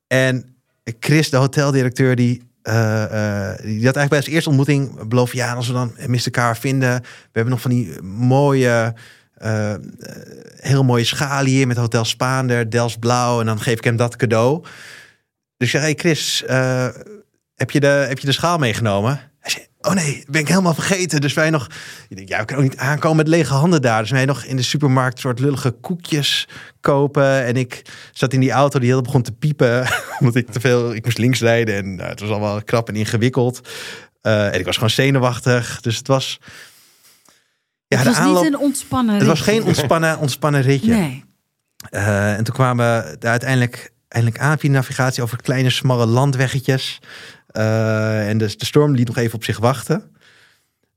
[0.08, 0.56] En
[1.00, 5.34] Chris, de hoteldirecteur, die, uh, uh, die had eigenlijk bij zijn eerste ontmoeting beloofd...
[5.34, 6.32] ja, als we dan Mr.
[6.32, 7.02] Kaur vinden...
[7.02, 8.94] we hebben nog van die mooie...
[9.44, 9.74] Uh,
[10.56, 13.40] heel mooie schaliën met Hotel Spaander, Dels Blauw.
[13.40, 14.64] En dan geef ik hem dat cadeau.
[15.58, 16.88] Dus ik zeg, Chris, uh,
[17.56, 19.20] heb, je de, heb je de schaal meegenomen?
[19.40, 21.22] Hij zei, oh nee, ben ik helemaal vergeten.
[21.22, 21.68] Dus wij nog,
[22.10, 24.02] ja, we kunnen ook niet aankomen met lege handen daar.
[24.02, 26.48] Dus wij nog in de supermarkt soort lullige koekjes
[26.82, 27.46] kopen.
[27.46, 27.82] En ik
[28.12, 29.88] zat in die auto die heel begon te piepen.
[30.20, 31.76] Omdat ik te veel, ik moest links rijden.
[31.76, 33.70] En uh, het was allemaal krap en ingewikkeld.
[34.22, 35.82] En ik was gewoon zenuwachtig.
[35.82, 36.40] Dus het was...
[37.98, 40.94] Ja, het was aanloop, niet een ontspannen Het was geen ontspannen, ontspannen ritje.
[40.94, 41.24] Nee.
[41.92, 47.00] Uh, en toen kwamen we uiteindelijk, eindelijk aan via navigatie over kleine, smalle landweggetjes.
[47.52, 50.04] Uh, en de, de storm liet nog even op zich wachten.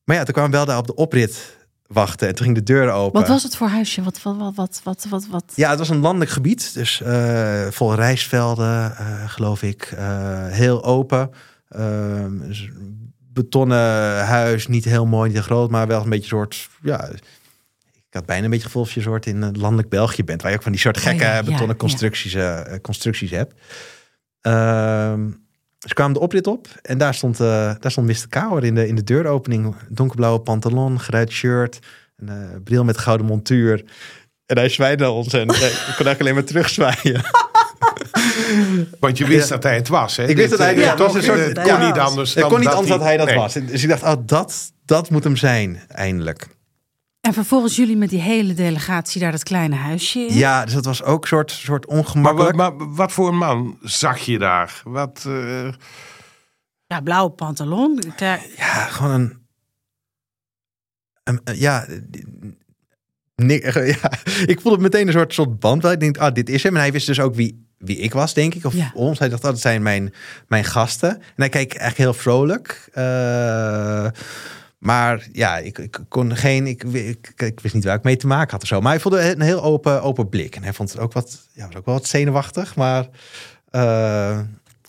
[0.05, 2.29] Maar ja, toen kwamen we wel daar op de oprit wachten.
[2.29, 3.21] En toen ging de deur open.
[3.21, 4.03] Wat was het voor huisje?
[4.03, 5.53] Wat, wat, wat, wat, wat, wat, wat?
[5.55, 6.75] Ja, het was een landelijk gebied.
[6.75, 8.93] Dus uh, vol rijstvelden,
[9.27, 9.95] geloof ik.
[10.51, 11.31] heel open.
[11.69, 12.69] Ehm, dus
[13.43, 17.09] betonnen huis, niet heel mooi, niet heel groot, maar wel een beetje soort, ja,
[18.09, 20.57] ik had bijna een beetje gevoel of je soort in landelijk België bent, waar je
[20.57, 22.69] ook van die soort gekke oh ja, betonnen ja, constructies, ja.
[22.69, 23.55] uh, constructies hebt.
[24.41, 25.47] Um,
[25.79, 28.29] dus kwamen de oprit op en daar stond, uh, daar stond Mr.
[28.29, 29.75] Kauer in de, in de deuropening.
[29.89, 31.79] Donkerblauwe pantalon, geruit shirt,
[32.17, 33.85] een bril met gouden montuur.
[34.47, 35.59] En hij zwaaide naar ons en ik kon
[36.07, 37.21] eigenlijk alleen maar terugzwaaien.
[39.01, 39.55] Want je wist ja.
[39.55, 40.17] dat hij het was.
[40.17, 40.27] Hè?
[40.27, 41.15] Ik wist dat hij ja, het was.
[41.15, 42.35] Een soort, het kon niet anders.
[42.35, 43.37] Het kon niet anders dat hij dat nee.
[43.37, 43.53] was.
[43.53, 46.49] Dus ik dacht, oh, dat, dat moet hem zijn, eindelijk.
[47.21, 50.35] En vervolgens jullie met die hele delegatie daar dat kleine huisje in.
[50.35, 52.57] Ja, dus dat was ook een soort, soort ongemakkelijk.
[52.57, 54.81] Maar, maar, wat voor een man zag je daar?
[54.85, 55.73] Wat, uh...
[56.87, 58.03] Ja, blauwe pantalon.
[58.57, 59.11] Ja, gewoon
[61.25, 61.41] een...
[61.45, 61.87] een ja,
[63.43, 63.63] Nee,
[64.03, 64.13] ja,
[64.47, 65.83] ik voelde meteen een soort, soort band.
[65.83, 66.75] Waar ik denk, ah, dit is hem.
[66.75, 68.65] En hij wist dus ook wie, wie ik was, denk ik.
[68.65, 68.91] Of ja.
[68.95, 69.19] ons.
[69.19, 70.15] Hij dacht, dat zijn mijn,
[70.49, 71.11] mijn gasten.
[71.11, 72.89] En hij keek eigenlijk heel vrolijk.
[72.95, 74.07] Uh,
[74.79, 76.67] maar ja, ik, ik kon geen.
[76.67, 78.81] Ik, ik, ik, wist niet waar ik mee te maken had of zo.
[78.81, 80.57] Maar hij voelde een heel open, open blik.
[80.57, 82.77] En hij vond het ook wat, ja, was ook wel wat zenuwachtig.
[82.77, 83.09] Maar
[83.71, 84.41] uh,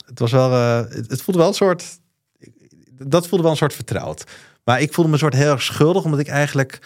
[0.06, 0.52] het was wel.
[0.52, 2.00] Uh, het, het voelde wel een soort.
[3.04, 4.24] Dat voelde wel een soort vertrouwd.
[4.64, 6.80] Maar ik voelde me een soort heel erg schuldig, omdat ik eigenlijk.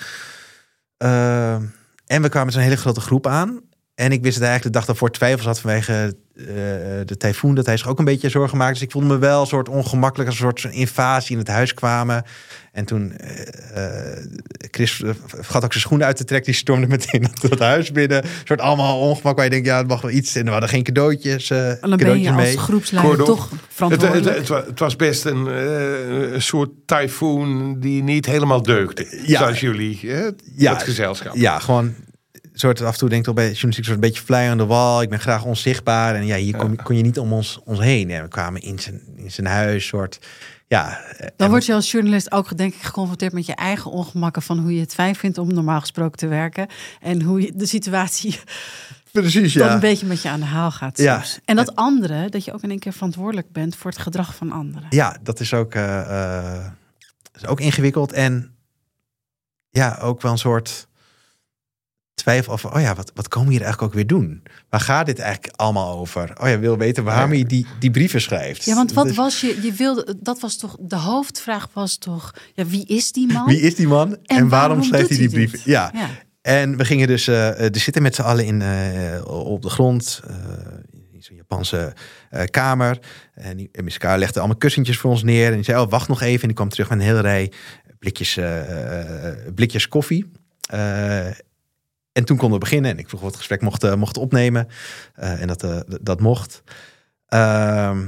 [2.05, 3.61] En we kwamen met zo'n hele grote groep aan.
[3.95, 6.45] En ik wist het eigenlijk de dag daarvoor twijfels had vanwege uh,
[7.05, 7.55] de tyfoon.
[7.55, 8.73] Dat hij zich ook een beetje zorgen maakte.
[8.73, 10.29] Dus ik voelde me wel een soort ongemakkelijk.
[10.29, 12.23] Als een soort invasie in het huis kwamen.
[12.71, 13.87] En toen uh,
[14.71, 15.03] Chris
[15.41, 16.51] gaat ook zijn schoenen uit te trekken.
[16.51, 18.23] Die stormde meteen dat huis binnen.
[18.23, 20.35] Een soort allemaal ongemak waar je denkt, ja, het mag wel iets.
[20.35, 22.57] En we hadden geen cadeautjes, uh, dan cadeautjes ben je als mee.
[22.57, 24.37] groepsleider toch verantwoordelijk.
[24.37, 29.21] Het, het, het, was best een, uh, een soort tyfoon die niet helemaal deugde.
[29.25, 29.39] Ja.
[29.39, 29.99] Zoals jullie,
[30.55, 31.35] ja, het gezelschap.
[31.35, 31.95] Ja, gewoon
[32.53, 35.01] soort af en toe denkt toch bij journalistiek soort een beetje fly on the wall.
[35.01, 36.15] Ik ben graag onzichtbaar.
[36.15, 38.09] En ja, hier kon, kon je niet om ons, ons heen.
[38.09, 40.19] En we kwamen in zijn, in zijn huis, soort
[40.67, 41.01] ja.
[41.35, 44.73] Dan word je als journalist ook denk ik geconfronteerd met je eigen ongemakken van hoe
[44.73, 46.67] je het fijn vindt om normaal gesproken te werken.
[47.01, 48.39] En hoe je de situatie
[49.11, 49.73] Precies, dan ja.
[49.73, 50.97] een beetje met je aan de haal gaat.
[50.97, 51.23] Ja.
[51.45, 54.51] En dat andere, dat je ook in één keer verantwoordelijk bent voor het gedrag van
[54.51, 54.87] anderen.
[54.89, 56.65] Ja, dat is ook, eh, eh,
[57.35, 58.11] is ook ingewikkeld.
[58.11, 58.55] En
[59.69, 60.87] ja, ook wel een soort
[62.23, 64.43] twijfel over, oh ja, wat, wat komen we hier eigenlijk ook weer doen?
[64.69, 66.31] Waar gaat dit eigenlijk allemaal over?
[66.41, 68.65] Oh ja, wil weten waarom je die, die brieven schrijft.
[68.65, 72.33] Ja, want wat Dus was je, je wilde, dat was toch, de hoofdvraag was toch,
[72.53, 73.45] ja, wie is die man?
[73.45, 75.59] Wie is die man en, waarom, waarom schrijft hij die brieven?
[75.63, 75.91] Ja.
[75.93, 76.09] Ja.
[76.41, 80.21] En we gingen dus eh er zitten met z'n allen in, eh, op de grond.
[80.27, 80.35] eh,
[81.11, 81.93] in zo'n Japanse
[82.29, 82.99] eh, kamer.
[83.33, 85.47] En die- Miss legde allemaal kussentjes voor ons neer.
[85.47, 86.41] En die zei, oh, wacht nog even.
[86.41, 87.51] En die kwam terug met een hele rij
[87.99, 90.31] blikjes, eh, eh, blikjes koffie.
[92.13, 92.91] En toen konden we beginnen.
[92.91, 94.67] En ik vroeg wat het gesprek mocht, mocht opnemen.
[95.15, 96.63] Eh, en dat, eh, dat mocht.
[97.27, 98.07] Ehm,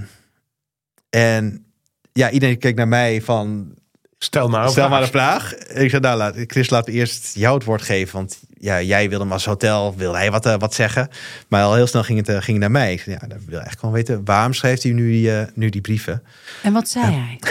[1.10, 1.66] en
[2.14, 3.74] ja, iedereen keek naar mij van...
[4.18, 5.56] Stel nou Stel maar een vraag.
[5.56, 8.16] Ik zei, nou, laat, Chris, laten we eerst jou het woord geven.
[8.16, 11.10] Want ja, jij wilde hem als hotel, wilde hij wat, eh, wat zeggen.
[11.48, 12.94] Maar al heel snel ging het, ging het naar mij.
[12.94, 15.70] Ik zei, ja, dan wil ik eigenlijk gewoon weten, waarom schrijft hij nu die, nu
[15.70, 16.24] die brieven?
[16.64, 17.40] En wat zei hij?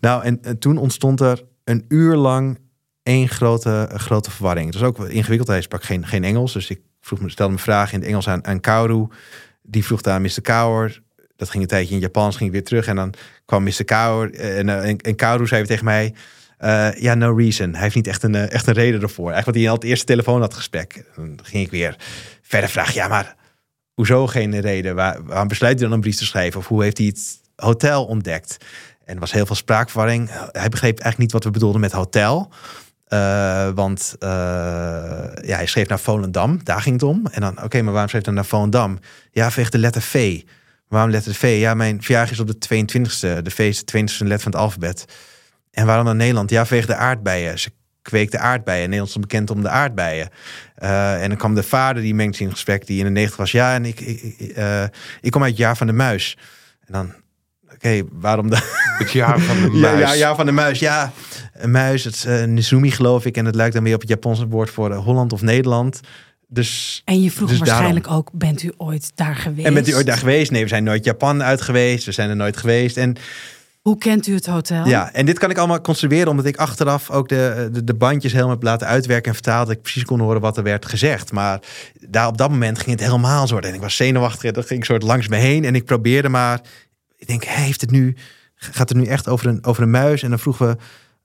[0.00, 2.58] Nou, en, en toen ontstond er een uur lang
[3.06, 4.66] één grote, grote verwarring.
[4.66, 5.48] Het was ook ingewikkeld.
[5.48, 6.52] Hij sprak geen, geen Engels.
[6.52, 9.10] Dus ik vroeg me, stelde me vragen in het Engels aan, aan.
[9.62, 10.40] Die vroeg daar aan Mr.
[10.42, 11.02] Kaur.
[11.36, 12.86] Dat ging een tijdje in Japans, ging weer terug.
[12.86, 13.84] En dan kwam Mr.
[13.84, 14.34] Kaur.
[14.34, 16.14] En, eh, en, en Kaoru zei tegen mij...
[16.58, 17.72] eh, ja, no reason.
[17.72, 19.30] Hij heeft niet echt een, eh, echt een reden ervoor.
[19.30, 21.04] Eigenlijk wat hij al het eerste telefoon had gesprek.
[21.16, 21.96] Dan ging ik weer
[22.42, 22.94] verder vragen.
[22.94, 23.36] Ja, maar
[23.94, 24.94] hoezo geen reden?
[24.94, 26.60] Waar, waarom besluit hij dan een brief te schrijven?
[26.60, 28.56] Of hoe heeft hij het hotel ontdekt?
[29.04, 30.30] En er was heel veel spraakverwarring.
[30.52, 32.52] Hij begreep eigenlijk niet wat we bedoelden met hotel.
[33.06, 34.28] Eh, want eh,
[35.42, 37.26] ja, hij schreef naar Volendam, daar ging het om.
[37.30, 38.98] En dan, oké, maar waarom schreef hij dan naar Volendam?
[39.30, 40.42] Ja, vanwege de letter V.
[40.88, 41.56] Waarom letter V?
[41.60, 43.42] Ja, mijn verjaardag is op de 22e.
[43.42, 45.04] De V is de 22e letter van het alfabet.
[45.70, 46.50] En waarom dan Nederland?
[46.50, 47.58] Ja, vanwege de aardbeien.
[47.58, 47.70] Ze
[48.02, 48.84] kweekte aardbeien.
[48.84, 50.28] Nederland is bekend om de aardbeien.
[50.74, 53.52] Eh, en dan kwam de vader, die mengt in gesprek, die in de 90 was.
[53.52, 54.56] Ja, en ik, ik, ik,
[55.20, 56.38] ik kom uit het jaar van de muis.
[56.86, 57.14] En dan,
[57.74, 58.56] oké, waarom de...
[58.98, 60.00] Het jaar van de muis.
[60.00, 60.78] ja, ja, van de muis.
[60.78, 61.12] Ja,
[61.58, 63.36] een muis, het is uh, Nizumi geloof ik.
[63.36, 66.00] En het lijkt dan weer op het Japanse woord voor eh, Holland of Nederland.
[66.48, 68.22] Dus, En je vroeg dus waarschijnlijk daarom.
[68.22, 69.66] ook, bent u ooit daar geweest?
[69.66, 70.50] En bent u ooit daar geweest?
[70.50, 72.04] Nee, we zijn nooit Japan uit geweest.
[72.04, 72.96] We zijn er nooit geweest.
[72.96, 73.16] En
[73.82, 74.86] Hoe kent u het hotel?
[74.88, 78.32] ja, en dit kan ik allemaal construeren omdat ik achteraf ook de, de, de bandjes
[78.32, 79.66] helemaal heb laten uitwerken en vertaald.
[79.66, 81.32] Dat ik precies kon horen wat er werd gezegd.
[81.32, 81.60] Maar
[82.08, 83.58] daar op dat moment ging het helemaal zo.
[83.58, 84.52] En ik was zenuwachtig.
[84.52, 85.64] Dat ging soort langs me heen.
[85.64, 86.60] En ik probeerde maar.
[87.16, 88.16] Ik denk, hij heeft het nu.
[88.54, 90.22] Gaat het nu echt over een, over een muis?
[90.22, 90.76] En dan vroegen we,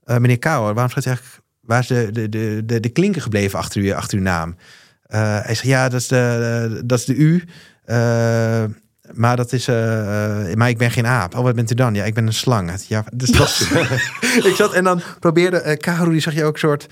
[0.06, 1.40] uh, meneer Kouwer, waarom schrijft u eigenlijk.
[1.60, 4.56] Waar is de, de, de, de, de klinker gebleven achter, u, achter uw naam?
[5.14, 7.44] Uh, hij zei, ja, dat is de, dat is de U.
[7.86, 8.64] Uh,
[9.12, 9.66] maar dat is.
[10.54, 11.34] Maar ik ben geen aap.
[11.34, 11.94] Oh, wat bent u dan?
[11.94, 12.84] Ja, ik ben een slang.
[12.88, 13.68] Ja, dus dat.
[14.50, 15.62] ik zat en dan probeerde.
[15.66, 16.86] Uh, Karu, die zag je ook soort.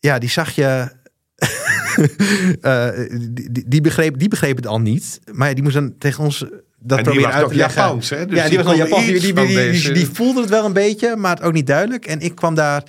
[0.00, 0.88] Ja, die zag je.
[3.32, 5.20] die, die, begreep, die begreep het al niet.
[5.32, 6.44] Maar die moest dan tegen ons.
[6.86, 7.82] Dat en proberen uit te leggen.
[7.82, 8.26] Japans, hè?
[8.26, 9.04] Dus ja, die, was al Japans.
[9.04, 12.06] Die, die, die, die, voelde het wel een beetje, maar het ook niet duidelijk.
[12.06, 12.82] En ik kwam daar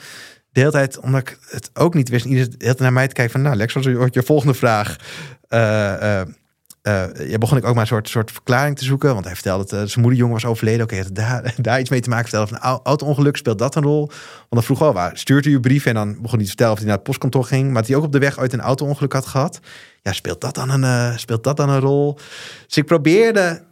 [0.51, 3.07] de hele tijd, omdat ik het ook niet wist, iedereen de hele tijd naar mij
[3.07, 4.95] te kijken van, nou, Lex, wat is je volgende vraag?
[5.49, 6.21] Uh,
[6.87, 9.13] uh, ja, begon ik ook maar een soort, soort verklaring te zoeken.
[9.13, 10.83] Want hij vertelde dat uh, zijn moederjongen was overleden.
[10.83, 12.29] Oké, okay, daar, daar iets mee te maken.
[12.29, 14.07] Vertelde van een auto-ongeluk, speelt dat een rol?
[14.07, 15.85] Want dan vroeg al, waar stuurt u uw brief?
[15.85, 17.65] En dan begon hij te vertellen of hij naar het postkantoor ging.
[17.65, 19.59] Maar dat hij ook op de weg ooit een auto-ongeluk had gehad.
[20.01, 22.17] Ja, speelt dat dan een, uh, speelt dat dan een rol?
[22.67, 23.63] Dus ik probeerde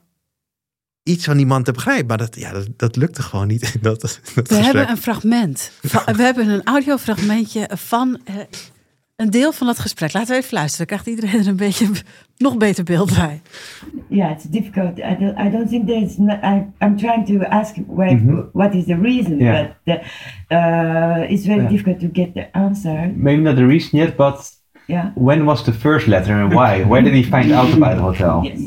[1.04, 2.08] iets van die man te begrijpen.
[2.08, 3.62] Maar dat, ja, dat, dat lukte gewoon niet.
[3.82, 4.64] Dat, dat We gesprek.
[4.64, 5.72] hebben een fragment.
[5.82, 8.36] Van, we hebben een audiofragmentje van uh,
[9.16, 10.14] een deel van dat gesprek.
[10.14, 10.88] Laten we even luisteren.
[10.88, 11.88] Dan krijgt iedereen er een beetje
[12.38, 13.42] nog beter beeld bij.
[14.08, 14.98] Yeah, it's difficult.
[14.98, 16.18] I don't, I don't think there's.
[16.18, 18.50] Not, I, I'm trying to ask why, mm -hmm.
[18.54, 19.62] what is the reason, yeah.
[19.62, 20.00] but the,
[20.50, 21.70] uh, it's very yeah.
[21.70, 23.12] difficult to get the answer.
[23.16, 25.12] Maybe not the reason yet, but yeah.
[25.16, 26.84] when was the first letter and why?
[26.84, 28.44] Where did he find out about the hotel?
[28.44, 28.66] Yes.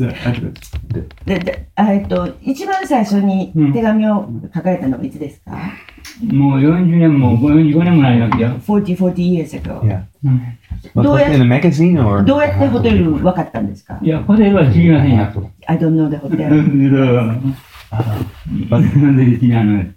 [1.25, 5.53] ででえっと一番最初に手紙を書かれたのはいつですか、
[6.33, 8.51] もう40年も45年もないわけよ。
[8.67, 9.83] 40, 40 years ago.
[9.83, 10.03] Yeah.
[10.95, 11.05] But it?
[11.05, 15.51] どうやってホテル分かったんですかいや、ホテルは知りませんよ。
[15.67, 16.49] I don't know the hotel.
[17.91, 19.95] なんで知らない。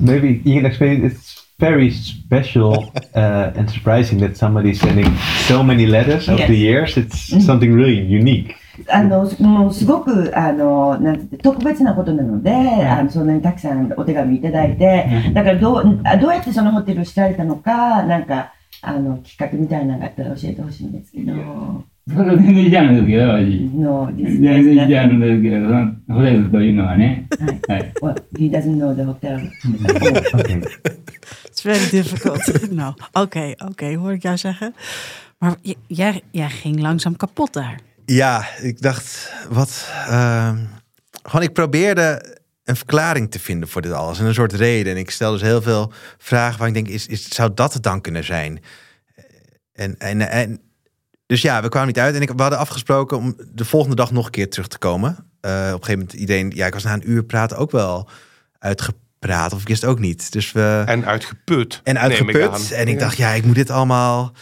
[0.00, 5.86] Maybe you can explain it's very special uh, and surprising that somebody's sending so many
[5.86, 6.96] letters over the years.
[6.96, 8.54] It's something really unique.
[8.88, 18.52] あのもうすごくあのなんて言って特別なことなので、あのそんなにたくさんお手紙いただいて、だからどうあどうやってそのホテルを知られたのかなんか
[18.82, 21.32] あの企画みたいなのがあったら教えてほしいんですけど。
[22.09, 23.59] それは全然ジャンルですけど、私。
[23.73, 27.27] No, this 全 is 然ジャンルですけど、そのホテルというのはね。
[27.67, 27.79] はい。
[27.79, 27.93] はい。
[28.01, 29.39] Well, he doesn't know the hotel.
[30.33, 30.61] Okay.
[31.45, 32.71] It's very difficult.
[32.71, 34.75] nou, oké, oké, hoor ik jou zeggen.
[35.37, 37.79] Maar j- jij, jij ging langzaam kapot daar.
[38.05, 39.91] Ja, ik dacht, wat.
[40.07, 40.57] ehm,
[41.23, 44.19] gewoon, ik probeerde een verklaring te vinden voor dit alles.
[44.19, 44.93] En een soort reden.
[44.93, 47.83] En ik stel dus heel veel vragen waar ik denk, is, is, zou dat het
[47.83, 48.59] dan kunnen zijn?
[49.73, 50.59] En, en, en,
[51.26, 52.14] dus ja, we kwamen niet uit.
[52.14, 55.16] En ik, we hadden afgesproken om de volgende dag nog een keer terug te komen.
[55.40, 58.08] Eh, op een gegeven moment iedereen, ja, ik was na een uur praten ook wel
[58.58, 59.52] uitgepraat.
[59.52, 60.32] Of ik wist ook niet.
[60.32, 60.82] Dus we...
[60.86, 61.80] En uitgeput.
[61.84, 62.72] En ik uitgeput.
[62.72, 64.32] En ik dacht, ja, ik moet dit allemaal.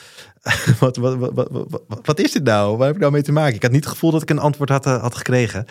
[0.80, 2.76] wat, wat, wat, wat, is dit nou?
[2.76, 3.54] Waar heb ik nou mee te maken?
[3.54, 5.66] Ik had niet het gevoel dat ik een antwoord had, eh, had gekregen.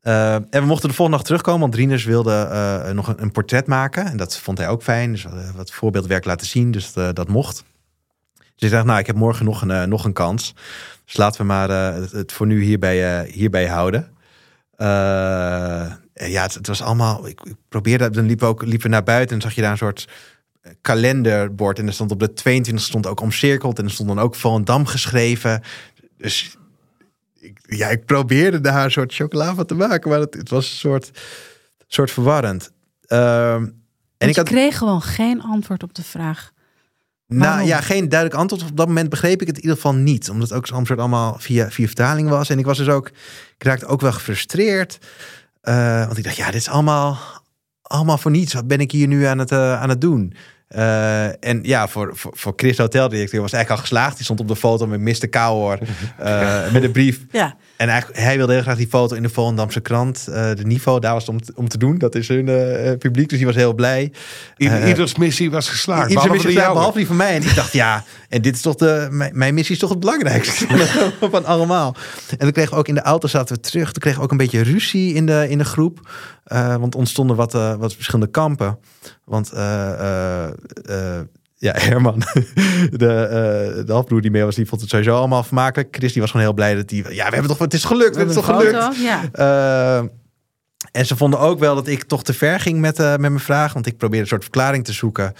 [0.00, 3.66] Eh, en we mochten de volgende dag terugkomen, want Rinus wilde nog een, een portret
[3.66, 4.06] maken.
[4.06, 5.12] En dat vond hij ook fijn.
[5.12, 7.64] Dus we hadden wat voorbeeldwerk laten zien, dus dat mocht.
[8.58, 10.54] Dus ik dacht, nou, ik heb morgen nog een, eh, nog een kans.
[11.04, 14.16] Dus laten we maar eh, het, voor nu hierbij, eh, hierbij houden.
[14.76, 17.26] En ja, het, het was allemaal.
[17.26, 18.10] Ik, ik probeerde.
[18.10, 20.08] Dan liepen we ook liepen naar buiten en zag je daar een soort
[20.80, 21.78] kalenderbord.
[21.78, 23.78] En er stond op de 22 stond ook omcirkeld.
[23.78, 25.62] En er stond dan ook Volendam geschreven.
[26.16, 26.56] Dus
[27.38, 30.10] ik, ja, ik probeerde daar een soort chocola van te maken.
[30.10, 31.10] Maar het, het was een soort,
[31.86, 32.72] soort verwarrend.
[33.06, 33.66] Ehm,
[34.18, 34.46] en ik had.
[34.46, 36.52] kreeg gewoon geen antwoord op de vraag.
[37.28, 37.66] Nou Waarom?
[37.66, 38.70] ja, geen duidelijk antwoord.
[38.70, 40.30] Op dat moment begreep ik het in ieder geval niet.
[40.30, 42.50] Omdat het ook zo'n soort allemaal via, via vertaling was.
[42.50, 43.08] En ik was dus ook,
[43.58, 44.98] ik raakte ook wel gefrustreerd.
[45.60, 47.18] Eh, want ik dacht, ja, dit is allemaal,
[47.82, 48.52] allemaal voor niets.
[48.52, 50.34] Wat ben ik hier nu aan het, eh, aan het doen?
[50.68, 54.14] Eh, en ja, voor, voor, voor Chris, hoteldirecteur, was eigenlijk al geslaagd.
[54.16, 55.28] Die stond op de foto met Mr.
[55.28, 55.78] Kouwer.
[56.18, 57.20] eh met een brief.
[57.30, 60.26] Ja, En eigenlijk, hij wilde heel graag die foto in de Volendamse krant.
[60.28, 61.98] eh, de niveau, daar was het om, te- om te doen.
[61.98, 64.12] Dat is hun eh, publiek, dus die was heel blij.
[64.56, 66.00] Ieder- Eh, ieders missie was geslaagd.
[66.08, 66.74] Iedere behalve missie jouwe.
[66.74, 67.34] behalve die van mij.
[67.34, 70.00] En ik dacht, ja, en dit is toch de, mijn, mijn missie is toch het
[70.00, 70.66] belangrijkste
[71.30, 71.94] van allemaal.
[72.30, 73.92] En toen kregen we ook in de auto zaten we terug.
[73.92, 76.10] Toen kregen we ook een beetje ruzie in de, in de groep.
[76.44, 78.78] Eh, want ontstonden wat, eh, wat verschillende kampen.
[79.24, 80.44] Want eh, eh,
[80.84, 81.20] eh,
[81.58, 82.22] ja, Herman,
[82.90, 85.96] de, eh de halfbroer die mee was, die vond het sowieso allemaal vermakelijk.
[85.96, 88.16] Chris die was gewoon heel blij dat die, ja, we hebben toch, het is gelukt,
[88.16, 88.96] we hebben het toch gelukt.
[88.96, 89.22] Ja.
[89.32, 90.08] Eh,
[90.92, 93.40] en ze vonden ook wel dat ik toch te ver ging met, eh, met mijn
[93.40, 93.72] vraag.
[93.72, 95.34] Want ik probeerde een soort verklaring te zoeken.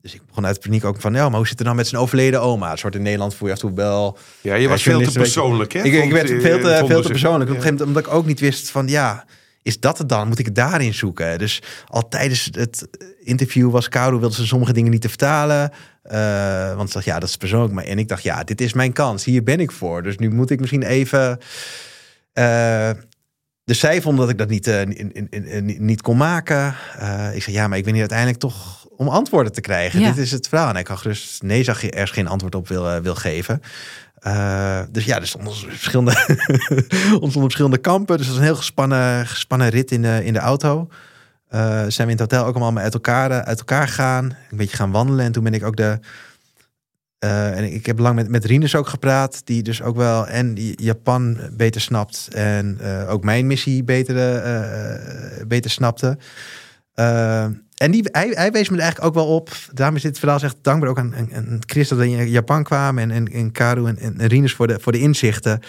[0.00, 1.14] Dus ik begon uit paniek ook van...
[1.14, 2.70] Ja, maar hoe zit het nou met zijn overleden oma?
[2.70, 4.18] Een soort in Nederland voel je af en toe wel...
[4.40, 5.82] Ja, je was veel te persoonlijk, hè?
[5.82, 7.50] Ik, ik werd veel te, veel te persoonlijk.
[7.50, 8.88] Op een gegeven moment omdat ik ook niet wist van...
[8.88, 9.24] Ja,
[9.68, 10.28] is dat het dan?
[10.28, 11.38] Moet ik het daarin zoeken?
[11.38, 12.88] Dus al tijdens het
[13.20, 14.18] interview was Caro...
[14.18, 15.70] wilde ze sommige dingen niet te vertalen.
[16.02, 17.72] Eh, want ze dacht, ja, dat is persoonlijk.
[17.72, 19.24] Maar, en ik dacht, ja, dit is mijn kans.
[19.24, 20.02] Hier ben ik voor.
[20.02, 21.38] Dus nu moet ik misschien even...
[22.32, 22.90] eh,
[23.64, 26.74] dus zij vonden dat ik dat niet, eh, in- in- in- in- niet kon maken.
[26.98, 30.00] Eh, ik zei, ja, maar ik ben hier uiteindelijk toch om antwoorden te krijgen.
[30.00, 30.06] Ja.
[30.08, 30.68] Dit is het verhaal.
[30.68, 33.60] En ik had gerust nee, zag je ergens geen antwoord op wil, eh, wil geven.
[34.20, 36.12] Eh, dus ja, er stonden verschillende,
[37.10, 38.16] ontstonden verschillende kampen.
[38.16, 40.88] Dus dat was een heel gespannen, gespannen rit in de, in de auto.
[41.48, 44.24] Eh, zijn we in het hotel ook allemaal uit elkaar, eh, uit elkaar gegaan.
[44.24, 45.24] Een beetje gaan wandelen.
[45.24, 45.98] En toen ben ik ook de...
[47.18, 49.40] eh, en ik heb lang met, met Rinus ook gepraat.
[49.46, 52.28] Die dus ook wel en Japan beter snapt.
[52.32, 54.94] En eh, ook mijn missie beter, eh,
[55.40, 56.18] eh, beter snapte.
[57.78, 59.50] En die, hij, hij wees me eigenlijk ook wel op.
[59.72, 63.02] Daarom is dit verhaal echt dankbaar ook aan, aan, Chris dat in Japan kwamen.
[63.02, 65.60] En, en, en Karu en, en Rinus voor de, voor de inzichten.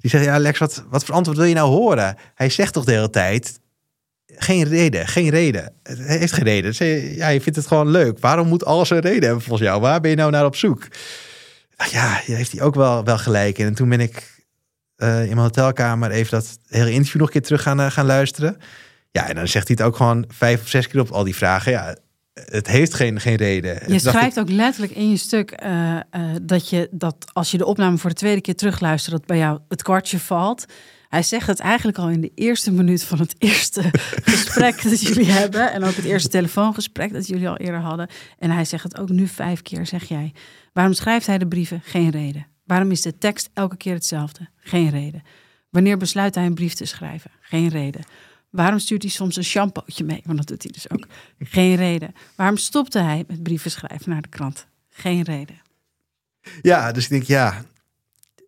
[0.00, 2.16] Die zeggen, ja Lex, wat, wat voor antwoord wil je nou horen?
[2.34, 3.62] Hij zegt toch de hele tijd...
[4.36, 5.72] Geen reden, geen reden.
[5.82, 6.74] Het heeft geen reden.
[6.74, 8.18] Ze- Ja, je vindt het gewoon leuk.
[8.18, 9.80] Waarom moet alles een reden hebben volgens jou?
[9.80, 10.86] Waar ben je nou naar op zoek?
[11.76, 13.58] Dacht, Ja, heeft hij ook wel, wel gelijk.
[13.58, 14.42] En toen ben ik
[14.96, 18.06] eh, in mijn hotelkamer even dat hele interview nog een keer terug gaan, eh, gaan
[18.06, 18.56] luisteren.
[19.16, 21.34] Ja, en dan zegt hij het ook gewoon vijf of zes keer op al die
[21.34, 21.72] vragen.
[21.72, 21.96] Ja,
[22.32, 23.82] het heeft geen, geen reden.
[23.82, 26.02] En Je schrijft ik, ook letterlijk in je stuk eh, eh,
[26.42, 29.58] dat je dat als je de opname voor de tweede keer terugluistert, dat bij jou
[29.68, 30.64] het kwartje valt.
[31.08, 33.82] Hij zegt het eigenlijk al in de eerste minuut van het eerste
[34.22, 35.72] gesprek dat jullie hebben.
[35.72, 38.08] En ook het eerste telefoongesprek dat jullie al eerder hadden.
[38.38, 40.32] En hij zegt het ook nu vijf keer, zeg jij.
[40.72, 41.80] Waarom schrijft hij de brieven?
[41.84, 42.46] Geen reden.
[42.64, 44.48] Waarom is de tekst elke keer hetzelfde?
[44.56, 45.22] Geen reden.
[45.70, 47.30] Wanneer besluit hij een brief te schrijven?
[47.40, 48.04] Geen reden.
[48.54, 50.22] Waarom stuurt hij soms een shampootje mee?
[50.24, 51.06] Want dat doet hij dus ook.
[51.38, 52.14] Geen reden.
[52.36, 54.66] Waarom stopte hij met brieven schrijven naar de krant?
[54.90, 55.60] Geen reden.
[56.62, 57.62] Ja, dus ik denk, ja,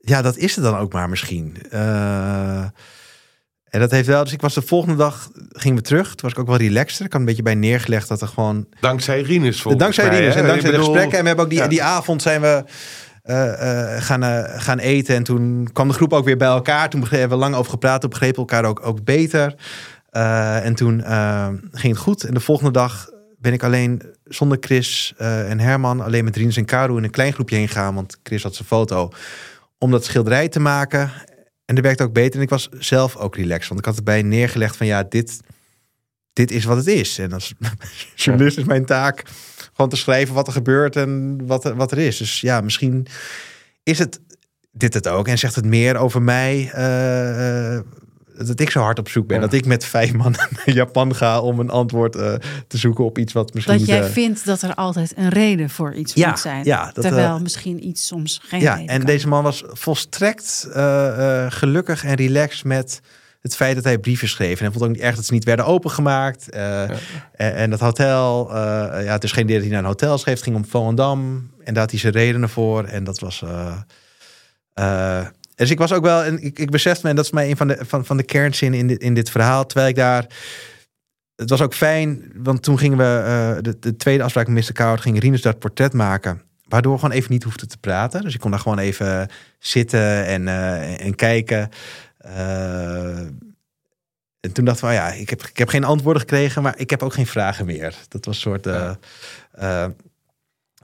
[0.01, 1.57] ja, dat is het dan ook maar misschien.
[1.71, 2.63] Eh,
[3.65, 6.07] en dat heeft wel, dus ik was de volgende dag, gingen we terug.
[6.07, 7.05] Toen was ik ook wel relaxter.
[7.05, 10.35] Ik had een beetje bij neergelegd dat er gewoon Dankzij Rinus volgens dankzij mij, Rinus
[10.35, 11.17] en dankzij de gesprekken.
[11.17, 11.67] En we hebben ook die, ja.
[11.67, 12.65] die avond zijn we
[13.23, 14.23] eh, eh, gaan,
[14.61, 15.15] gaan eten.
[15.15, 16.91] En toen kwam de groep ook weer bij elkaar.
[16.91, 18.01] Toen begrepen we lang over gepraat.
[18.01, 19.55] Toen begrepen we elkaar ook, ook beter.
[20.17, 22.25] Eh, en toen eh, ging het goed.
[22.25, 26.57] En de volgende dag ben ik alleen zonder Chris eh, en Herman, alleen met Rines
[26.57, 29.11] en Karu in een klein groepje heen gegaan, want Chris had zijn foto,
[29.79, 31.11] om dat schilderij te maken.
[31.65, 32.37] En dat werkte ook beter.
[32.37, 35.41] En ik was zelf ook relaxed, want ik had erbij neergelegd van ja, dit,
[36.33, 37.19] dit is wat het is.
[37.19, 37.55] En als
[38.15, 39.23] journalist is mijn taak
[39.73, 42.17] gewoon te schrijven wat er gebeurt en wat er, wat er is.
[42.17, 43.07] Dus ja, misschien
[43.83, 44.21] is het
[44.73, 46.71] dit het ook en zegt het meer over mij.
[48.37, 49.37] Dat ik zo hard op zoek ben.
[49.37, 49.43] Ja.
[49.43, 52.35] Dat ik met vijf man naar Japan ga om een antwoord eh,
[52.69, 53.79] te zoeken op iets wat misschien.
[53.79, 56.65] Dat jij eh, vindt dat er altijd een reden voor iets Ja, moet zijn.
[56.65, 59.07] ja, dat, terwijl eh, misschien iets soms geen ja, reden en kan.
[59.07, 60.69] deze man was volstrekt
[61.49, 63.01] gelukkig en relaxed met
[63.47, 64.59] het feit dat hij brieven schreef.
[64.59, 66.51] En hij vond ook niet erg dat ze niet werden opengemaakt.
[66.51, 70.19] Eh, en, en dat hotel, ja, het is geen idee dat hij naar een hotel
[70.19, 70.35] schreef.
[70.35, 71.51] Het ging om Volendam.
[71.65, 72.85] En daar had hij zijn redenen voor.
[72.85, 73.45] En dat was...
[75.57, 76.23] dus ik was ook wel...
[76.23, 78.23] En ik, ik besefte me, en dat is mij een van de, van, van de
[78.23, 79.67] kernzinnen in dit, in dit verhaal.
[79.67, 80.27] Terwijl ik daar...
[81.35, 83.23] Het was ook fijn, want toen gingen we...
[83.27, 84.73] eh, de, de tweede afspraak met Mr.
[84.73, 86.43] Coward ging Rinus dat portret maken.
[86.69, 88.23] Waardoor we gewoon even niet hoefden te praten.
[88.23, 89.29] Dus ik kon daar gewoon even
[89.59, 91.69] zitten en, eh, en kijken.
[92.19, 93.19] Eh,
[94.41, 96.91] en toen dachten we, oh ja, ik heb, ik heb geen antwoorden gekregen, maar ik
[96.91, 97.95] heb ook geen vragen meer.
[98.09, 98.67] Dat was een soort.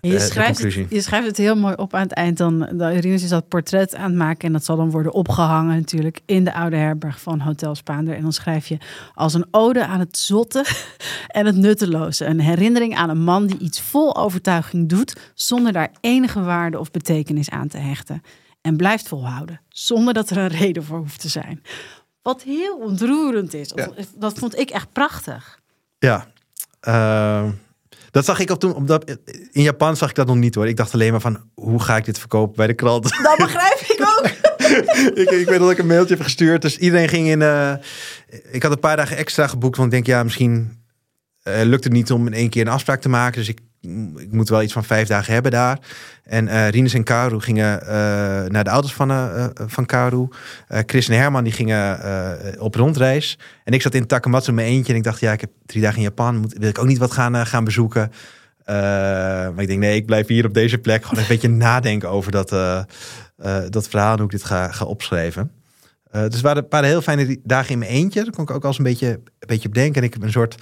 [0.08, 2.38] Je, de schrijft het, je schrijft het heel mooi op aan het eind.
[2.38, 4.46] Dan, dan Rinus is dat portret aan het maken.
[4.46, 8.14] En dat zal dan worden opgehangen natuurlijk in de oude herberg van Hotel Spaander.
[8.14, 8.78] En dan schrijf je
[9.14, 10.64] als een ode aan het zotte
[11.28, 12.24] en het nutteloze.
[12.24, 15.16] Een herinnering aan een man die iets vol overtuiging doet...
[15.34, 18.22] zonder daar enige waarde of betekenis aan te hechten.
[18.60, 21.62] En blijft volhouden, zonder dat er een reden voor hoeft te zijn.
[22.22, 23.72] Wat heel ontroerend is.
[24.16, 25.58] Dat vond ik echt prachtig.
[25.98, 26.30] ja.
[26.80, 27.48] Eh,
[28.12, 28.74] dat zag ik op toen.
[28.74, 29.18] Op dat,
[29.50, 30.68] in Japan zag ik dat nog niet hoor.
[30.68, 33.02] Ik dacht alleen maar van hoe ga ik dit verkopen bij de krant?
[33.22, 34.26] Dat begrijp ik ook.
[35.22, 36.62] ik, ik weet dat ik een mailtje heb gestuurd.
[36.62, 37.42] Dus iedereen ging in.
[37.42, 37.72] eh,
[38.50, 39.76] ik had een paar dagen extra geboekt.
[39.76, 40.82] Want ik denk, ja, misschien
[41.42, 43.38] eh, lukt het niet om in één keer een afspraak te maken.
[43.38, 43.58] Dus ik,
[44.16, 45.78] ik moet wel iets van vijf dagen hebben daar.
[46.24, 47.88] En eh Rinus en Karu gingen eh,
[48.48, 50.28] naar de ouders van, eh, van Karu.
[50.68, 52.00] Chris en Herman die gingen
[52.58, 53.38] op rondreis.
[53.64, 54.92] En ik zat in Takamatsu in mijn eentje.
[54.92, 56.36] En ik dacht, ja, ik heb drie dagen in Japan.
[56.36, 58.12] Moet, wil ik ook niet wat gaan, gaan bezoeken.
[58.66, 61.04] Maar ik denk, nee, ik blijf hier op deze plek.
[61.04, 62.48] Gewoon een beetje nadenken over dat,
[63.70, 64.12] dat verhaal.
[64.12, 65.50] en Hoe ik dit ga, ga opschrijven.
[66.10, 68.22] Dus het waren, waren heel fijne dagen in mijn eentje.
[68.22, 70.00] Daar kon ik ook als een beetje, een beetje op denken.
[70.00, 70.54] En ik heb een soort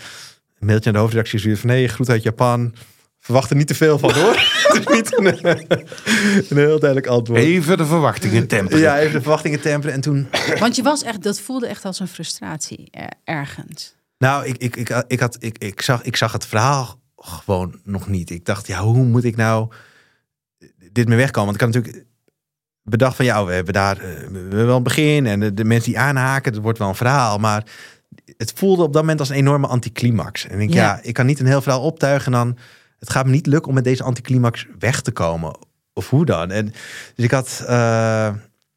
[0.58, 1.68] mailtje aan de hoofdredactie gestuurd van...
[1.68, 2.74] nee, groet uit Japan.
[3.20, 4.34] Verwacht er niet te veel van, hoor.
[4.72, 5.48] het is niet een,
[6.50, 7.40] een heel duidelijk antwoord.
[7.40, 8.80] Even de verwachtingen temperen.
[8.80, 9.94] Ja, even de verwachtingen temperen.
[9.94, 10.28] En toen...
[10.58, 13.94] Want je was echt, dat voelde echt als een frustratie eh, ergens.
[14.18, 18.08] Nou, ik, ik, ik, ik, had, ik, ik, zag, ik zag het verhaal gewoon nog
[18.08, 18.30] niet.
[18.30, 19.68] Ik dacht, ja, hoe moet ik nou
[20.92, 21.44] dit mee wegkomen?
[21.44, 22.06] Want ik had natuurlijk
[22.82, 25.26] bedacht van, ja, we hebben daar eh, we hebben wel een begin.
[25.26, 27.38] En de, de mensen die aanhaken, dat wordt wel een verhaal.
[27.38, 27.64] Maar
[28.36, 30.46] het voelde op dat moment als een enorme anticlimax.
[30.46, 30.82] En ik denk, Ja.
[30.82, 31.00] ja.
[31.02, 32.32] ik kan niet een heel verhaal optuigen.
[32.32, 32.56] En dan,
[33.00, 35.56] het gaat me niet lukken om met deze anticlimax weg te komen.
[35.92, 36.50] Of hoe dan?
[36.50, 36.66] En,
[37.14, 37.64] dus ik had...
[37.66, 38.34] eh,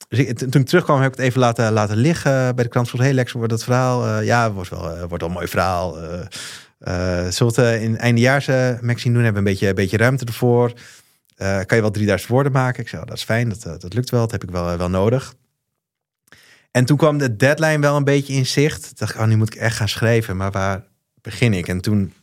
[0.10, 2.92] dus toen ik terugkwam heb ik het even laten, laten liggen bij de krant.
[2.92, 4.06] Heel lekker wordt dat verhaal.
[4.08, 5.98] eh, ja, wordt wel, eh, wordt wel een mooi verhaal.
[6.78, 9.24] het eh, in eindejaars eh, magazine doen?
[9.24, 10.74] Hebben een beetje, een beetje ruimte ervoor.
[11.38, 12.82] Kan je wel 3000 woorden maken?
[12.84, 14.22] Ik zei, oh, dat is fijn, dat, dat lukt wel.
[14.22, 15.34] Dat heb ik wel, wel nodig.
[16.72, 18.82] En toen kwam de deadline wel een beetje in zicht.
[18.82, 20.38] Toen dacht ik, oh, nu moet ik echt gaan schrijven.
[20.38, 20.84] Maar waar
[21.22, 21.68] begin ik?
[21.68, 22.14] En toen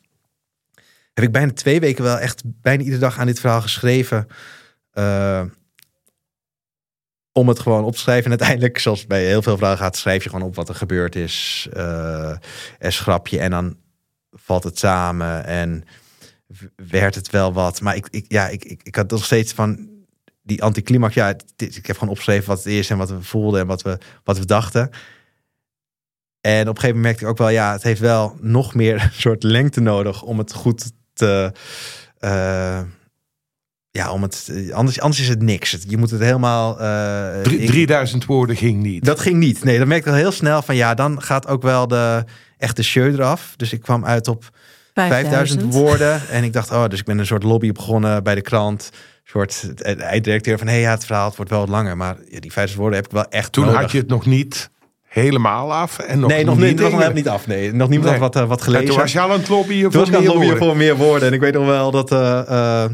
[1.21, 4.27] heb ik bijna twee weken wel echt bijna iedere dag aan dit verhaal geschreven.
[4.91, 5.43] Eh,
[7.33, 8.25] om het gewoon op te schrijven.
[8.25, 11.17] En uiteindelijk, zoals bij heel veel vragen gaat, schrijf je gewoon op wat er gebeurd
[11.17, 11.69] is.
[11.73, 12.37] eh
[12.79, 13.77] en schrap je en dan
[14.31, 15.85] valt het samen en
[16.91, 17.81] werd het wel wat.
[17.81, 19.89] Maar ik, ik, ja, ik, ik, ik had nog steeds van
[20.43, 21.15] die anticlimax.
[21.15, 23.99] Ja, ik heb gewoon opgeschreven wat het is en wat we voelden en wat we,
[24.25, 24.91] wat we dachten.
[26.41, 29.03] En op een gegeven moment merkte ik ook wel, ja, het heeft wel nog meer
[29.03, 30.93] een soort lengte nodig om het goed
[31.27, 31.53] te.
[32.19, 32.81] eh,
[33.91, 34.51] ja, om het.
[34.73, 35.77] Anders, anders is het niks.
[35.89, 36.81] Je moet het helemaal.
[36.81, 39.05] eh, Drie- ik- 3000 woorden ging niet.
[39.05, 39.65] dat ging niet.
[39.65, 42.25] Nee, dan merkte ik al heel snel van ja, dan gaat ook wel de
[42.59, 43.55] echte show eraf.
[43.57, 44.49] Dus ik kwam uit op
[44.95, 46.29] 5000 woorden.
[46.29, 48.91] En ik dacht, oh, dus ik ben een soort lobby begonnen bij de krant.
[48.93, 51.97] Een soort eh, einddirecteur van, hé, ja, het verhaal het wordt wel wat langer.
[51.97, 53.81] Maar ja, die 5000 woorden heb ik wel echt Toen nodig.
[53.81, 54.71] had je het nog niet
[55.11, 55.99] helemaal af.
[55.99, 56.79] En nog nee, nog niet.
[56.79, 57.47] Het was nog niet af.
[57.47, 58.21] Nee, nog niemand Nee.
[58.21, 58.87] had wat, eh, wat En gelezen.
[58.87, 61.29] toen was je al aan het lobbyen Toen was voor meer lobbyen voor meer woorden.
[61.29, 62.85] En ik weet nog wel dat, eh, eh,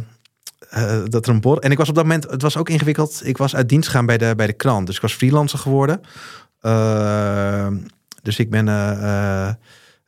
[0.70, 1.62] eh, dat er een bord...
[1.62, 2.30] En ik was op dat moment...
[2.30, 3.20] Het was ook ingewikkeld.
[3.24, 4.86] Ik was uit dienst gegaan bij de, bij de krant.
[4.86, 6.00] Dus ik was freelancer geworden.
[6.60, 7.66] Eh,
[8.22, 8.68] dus ik ben...
[8.68, 9.54] eh, eh, eh,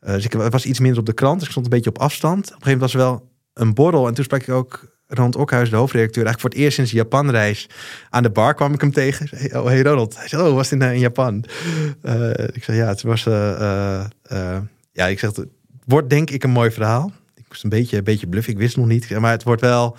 [0.01, 1.35] dus ik was iets minder op de krant.
[1.35, 2.39] Dus ik stond een beetje op afstand.
[2.39, 4.07] Op een gegeven moment was er wel een borrel.
[4.07, 6.25] En toen sprak ik ook Ronald Okhuis, de hoofdredacteur.
[6.25, 7.69] Eigenlijk voor het eerst sinds Japanreis.
[8.11, 9.29] Aan de bar kwam ik hem tegen.
[9.29, 10.17] Zei, Oh, hey Ronald.
[10.17, 11.45] Hij zei, oh, was het in, eh, in Japan?
[12.03, 13.27] Eh, ik zei, ja, het was...
[13.27, 14.59] eh, eh,
[14.93, 15.47] ja, ik zeg, het
[15.85, 17.13] wordt denk ik een mooi verhaal.
[17.35, 18.53] Ik moest een beetje, een beetje bluffen.
[18.53, 19.19] Ik wist nog niet.
[19.19, 19.97] Maar het wordt wel...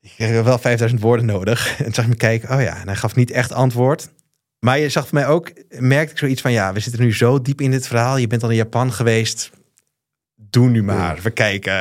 [0.00, 1.68] Ik kreeg wel 5000 woorden nodig.
[1.78, 2.54] En toen zag ik me kijken.
[2.54, 4.08] Oh ja, en hij gaf niet echt antwoord.
[4.58, 6.52] Maar je zag voor mij ook, merkte ik zoiets van...
[6.52, 8.16] Ja, we zitten nu zo diep in dit verhaal.
[8.16, 9.50] Je bent al in Japan geweest.
[10.36, 11.18] Doe nu maar.
[11.22, 11.72] We kijken,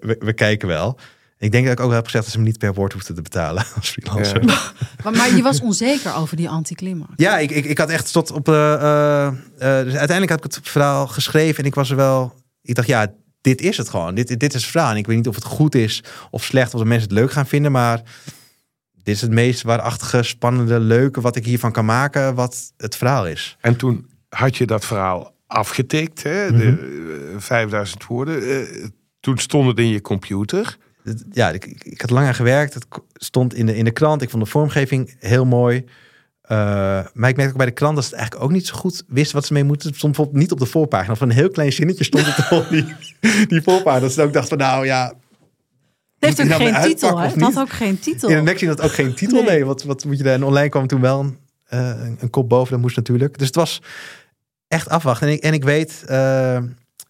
[0.00, 0.98] we, we kijken wel.
[1.38, 3.22] Ik denk dat ik ook heb gezegd dat ze me niet per woord hoefden te
[3.22, 4.44] betalen als freelancer.
[5.04, 7.12] Maar, maar je was onzeker over die anticlimax.
[7.16, 8.48] Ja, ik, ik, ik had echt tot op.
[8.48, 12.34] eh eh, eh, dus uiteindelijk heb ik het verhaal geschreven en ik was er wel.
[12.62, 14.14] Ik dacht, ja, dit is het gewoon.
[14.14, 14.90] Dit, dit is het verhaal.
[14.90, 17.32] En ik weet niet of het goed is of slecht, of de mensen het leuk
[17.32, 18.02] gaan vinden, maar
[19.02, 23.26] dit is het meest waarachtige, spannende, leuke wat ik hiervan kan maken, wat het verhaal
[23.26, 23.56] is.
[23.60, 26.56] En toen had je dat verhaal afgetikt, hè?
[26.56, 28.42] de eh, 5000 woorden.
[28.42, 28.84] Eh,
[29.20, 30.76] toen stond het in je computer.
[31.30, 32.74] Ja, ik, ik, had lang aan gewerkt.
[32.74, 34.22] Het stond in de, in de krant.
[34.22, 35.84] Ik vond de vormgeving heel mooi.
[36.42, 36.58] Eh,
[37.12, 39.04] maar ik merkte ook bij de krant dat ze het eigenlijk ook niet zo goed
[39.08, 39.88] wisten wat ze mee moeten.
[39.88, 41.14] Het stond bijvoorbeeld niet op de voorpagina.
[41.14, 42.94] Van een heel klein zinnetje stond het op die,
[43.46, 44.00] die voorpagina.
[44.00, 45.14] Dat ze ook dachten van nou ja, Het
[46.18, 47.28] heeft ook nou geen titel, hè?
[47.28, 48.28] Het had ook geen titel.
[48.28, 49.42] in een magazine had ook geen titel.
[49.42, 49.50] Nee.
[49.50, 50.34] Nee, wat, wat moet je daar?
[50.34, 52.72] En online kwam toen wel een, eh, een, een kop boven.
[52.72, 53.38] Dat moest natuurlijk.
[53.38, 53.82] Dus het was
[54.68, 55.28] echt afwachten.
[55.28, 56.58] En ik, en ik weet, eh,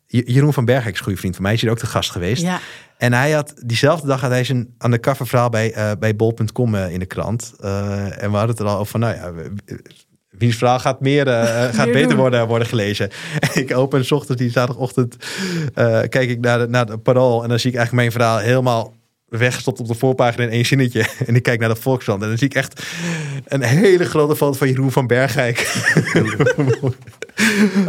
[0.07, 1.53] Jeroen van Bergijk is goede vriend van mij.
[1.53, 2.43] Is hier ook de gast geweest.
[2.43, 2.61] Ja.
[2.99, 6.93] En hij had diezelfde dag had hij zijn undercover verhaal bij, eh bij bol.com eh,
[6.93, 7.55] in de krant.
[7.61, 9.33] Eh, en we hadden het er al over van, nou ja,
[10.31, 11.27] wiens verhaal gaat meer,
[11.77, 12.17] gaat beter doen.
[12.17, 13.11] worden, worden gelezen.
[13.41, 15.17] En ik open 's ochtends die zaterdagochtend,
[16.09, 18.95] kijk ik naar de, naar de parool en dan zie ik eigenlijk mijn verhaal helemaal
[19.39, 21.07] weggestopt op de voorpagina in één zinnetje.
[21.27, 22.83] En ik kijk naar de Volkskrant en dan zie ik echt
[23.45, 25.59] een hele grote foto van Jeroen van Bergijk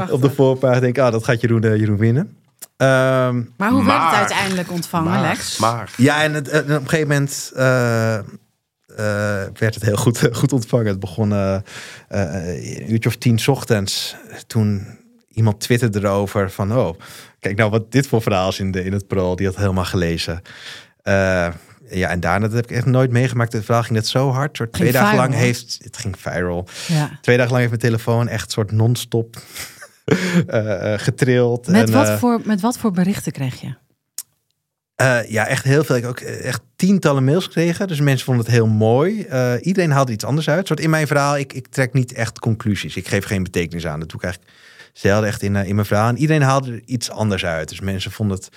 [0.10, 0.80] op de voorpagina.
[0.80, 2.38] denk ik, ah, dat gaat Jeroen, eh, Jeroen winnen.
[2.78, 5.58] Ehm, Maar hoe werd het uiteindelijk ontvangen, Maar, Lex?
[5.58, 8.18] maar ja, en het, en op een gegeven moment eh,
[8.98, 10.88] eh, werd het heel goed, goed ontvangen.
[10.88, 11.56] Het begon eh,
[12.08, 14.16] eh, een uurtje of tien 's ochtends.
[14.48, 14.88] Toen
[15.30, 16.78] iemand twitterde erover van...
[16.78, 17.00] oh,
[17.40, 19.36] kijk nou wat dit voor verhaal is in, de, in het parool.
[19.36, 20.42] Die had helemaal gelezen.
[21.08, 21.48] Eh,
[21.90, 23.54] ja, en daarna dat heb ik echt nooit meegemaakt.
[23.54, 24.58] Het verhaal ging net zo hard.
[24.58, 25.80] Soort twee Ging dagen viral, lang heeft...
[25.84, 26.68] Het ging viral.
[26.88, 27.20] Ja.
[27.22, 29.36] Twee dagen lang heeft mijn telefoon echt soort non-stop
[30.48, 31.68] eh, getrild.
[31.68, 33.76] Met, En, wat voor, met wat voor berichten kreeg je?
[35.28, 35.96] Ja, echt heel veel.
[35.96, 37.88] Ik heb ook echt tientallen mails gekregen.
[37.88, 39.28] Dus mensen vonden het heel mooi.
[39.62, 40.68] Iedereen haalde iets anders uit.
[40.68, 42.96] Soort in mijn verhaal, ik, ik trek niet echt conclusies.
[42.96, 44.00] Ik geef geen betekenis aan.
[44.00, 44.54] Dat doe ik eigenlijk
[44.94, 46.10] zelden echt in, in mijn verhaal.
[46.10, 47.70] En iedereen haalde er iets anders uit.
[47.70, 48.50] Dus mensen vonden het...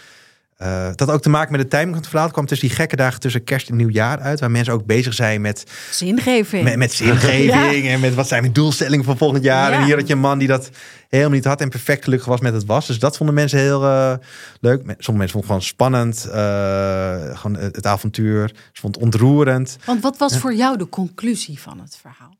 [0.60, 2.24] eh, dat had ook te maken met de timing van het verhaal.
[2.24, 4.40] Het kwam tussen die gekke dagen tussen kerst en nieuwjaar uit.
[4.40, 6.64] Waar mensen ook bezig zijn met Zingeving.
[6.64, 9.70] met, met zingeving en met wat zijn mijn doelstellingen voor volgend jaar.
[9.70, 9.78] Ja.
[9.78, 10.70] En hier had je een man die dat
[11.08, 12.86] helemaal niet had en perfect gelukkig was met het was.
[12.86, 14.14] Dus dat vonden mensen heel eh,
[14.60, 14.78] leuk.
[14.80, 16.24] Sommige mensen vonden het gewoon spannend.
[16.26, 18.48] eh, gewoon het, het avontuur.
[18.48, 19.76] Ze vonden het ontroerend.
[19.84, 22.38] Want wat was voor jou de conclusie van het verhaal?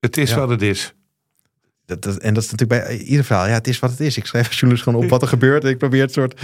[0.00, 0.36] Eh, het is Ja.
[0.36, 0.92] wat het is.
[1.86, 3.46] dat, dat, en dat is natuurlijk bij ieder verhaal.
[3.46, 4.16] Ja, het is wat het is.
[4.16, 5.64] Ik schrijf als journalist gewoon op wat er gebeurt.
[5.64, 6.40] En ik probeer het soort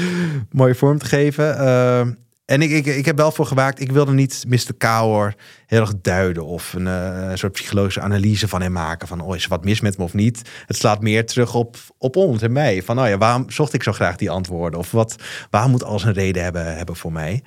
[0.50, 1.58] mooie vorm te geven.
[1.58, 2.00] Eh,
[2.44, 3.80] en ik, ik, ik heb wel voor gewaakt.
[3.80, 4.74] Ik wilde niet Mr.
[4.78, 5.34] Kouwer
[5.66, 6.44] heel erg duiden.
[6.44, 9.08] Of een, eh, een soort psychologische analyse van hem maken.
[9.08, 10.50] Van, oh, is er wat mis met me of niet?
[10.66, 12.82] Het slaat meer terug op, op ons en mij.
[12.82, 14.78] Van, oh ja, waarom zocht ik zo graag die antwoorden?
[14.78, 15.16] Of wat,
[15.50, 17.42] waarom moet alles een reden hebben, hebben voor mij?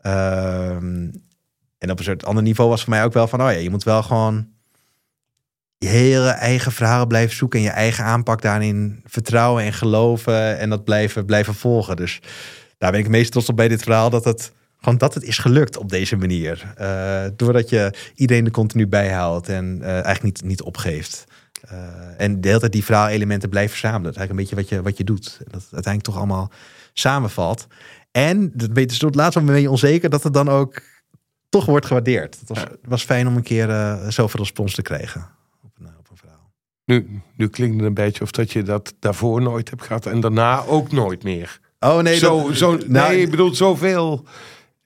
[0.00, 1.10] Ehm,
[1.78, 3.70] en op een soort ander niveau was voor mij ook wel van, oh ja, je
[3.70, 4.54] moet wel gewoon
[5.86, 10.70] je hele eigen verhalen blijven zoeken en je eigen aanpak daarin vertrouwen en geloven en
[10.70, 11.96] dat blijven, blijven volgen.
[11.96, 12.20] Dus
[12.78, 15.38] daar ben ik meest trots op bij dit verhaal dat het gewoon dat het is
[15.38, 16.72] gelukt op deze manier.
[16.76, 21.24] Eh, doordat je iedereen er continu bijhoudt en eh, eigenlijk niet, niet opgeeft.
[21.68, 21.78] Eh,
[22.16, 24.02] en de hele tijd die verhaalelementen blijft verzamelen.
[24.02, 25.36] Dat is eigenlijk een beetje wat je, wat je doet.
[25.38, 26.50] En dat het uiteindelijk toch allemaal
[26.92, 27.66] samenvalt.
[28.10, 30.82] En dat weet je, tot laatst ben je onzeker dat het dan ook
[31.48, 32.38] toch wordt gewaardeerd.
[32.40, 35.34] Het was, was fijn om een keer zoveel respons te krijgen
[35.66, 36.52] op een, op een verhaal.
[36.86, 40.20] Nu, nu klinkt het een beetje of dat je dat daarvoor nooit hebt gehad en
[40.20, 41.58] daarna ook nooit meer.
[41.80, 44.26] Oh nee, zo, dat- zo, nou, nee, ik bedoel zoveel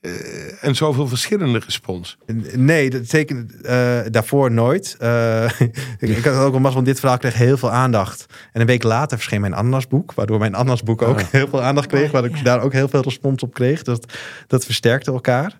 [0.00, 2.18] eh, en zoveel verschillende respons.
[2.54, 4.96] Nee, dat zeker eh, daarvoor nooit.
[4.98, 5.44] Eh,
[5.98, 8.26] ik, ik had ook wel mazzel, want dit verhaal kreeg heel veel aandacht.
[8.52, 12.10] En een week later verscheen mijn ananasboek, waardoor mijn ananasboek ook heel veel aandacht kreeg,
[12.10, 12.42] waar ik ja.
[12.42, 13.82] daar ook heel veel respons op kreeg.
[13.82, 14.12] Dat,
[14.46, 15.58] dat versterkte elkaar.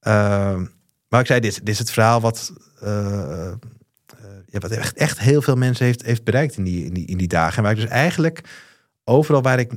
[0.00, 0.64] Ehm,
[1.08, 2.52] maar ik zei, dit, dit is het verhaal wat,
[4.50, 7.18] ja, wat echt, echt heel veel mensen heeft, heeft bereikt in die, in, die, in
[7.18, 7.56] die dagen.
[7.56, 8.40] En waar ik dus eigenlijk
[9.04, 9.72] overal waar ik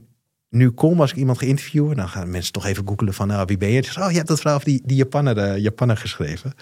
[0.50, 3.46] nu kom, als ik iemand ga interviewen, dan gaan mensen toch even googelen van, nou,
[3.46, 3.78] wie ben je?
[3.78, 6.54] En zeggen ze, oh, je hebt dat verhaal over die, die Japaner, eh, Japaner geschreven.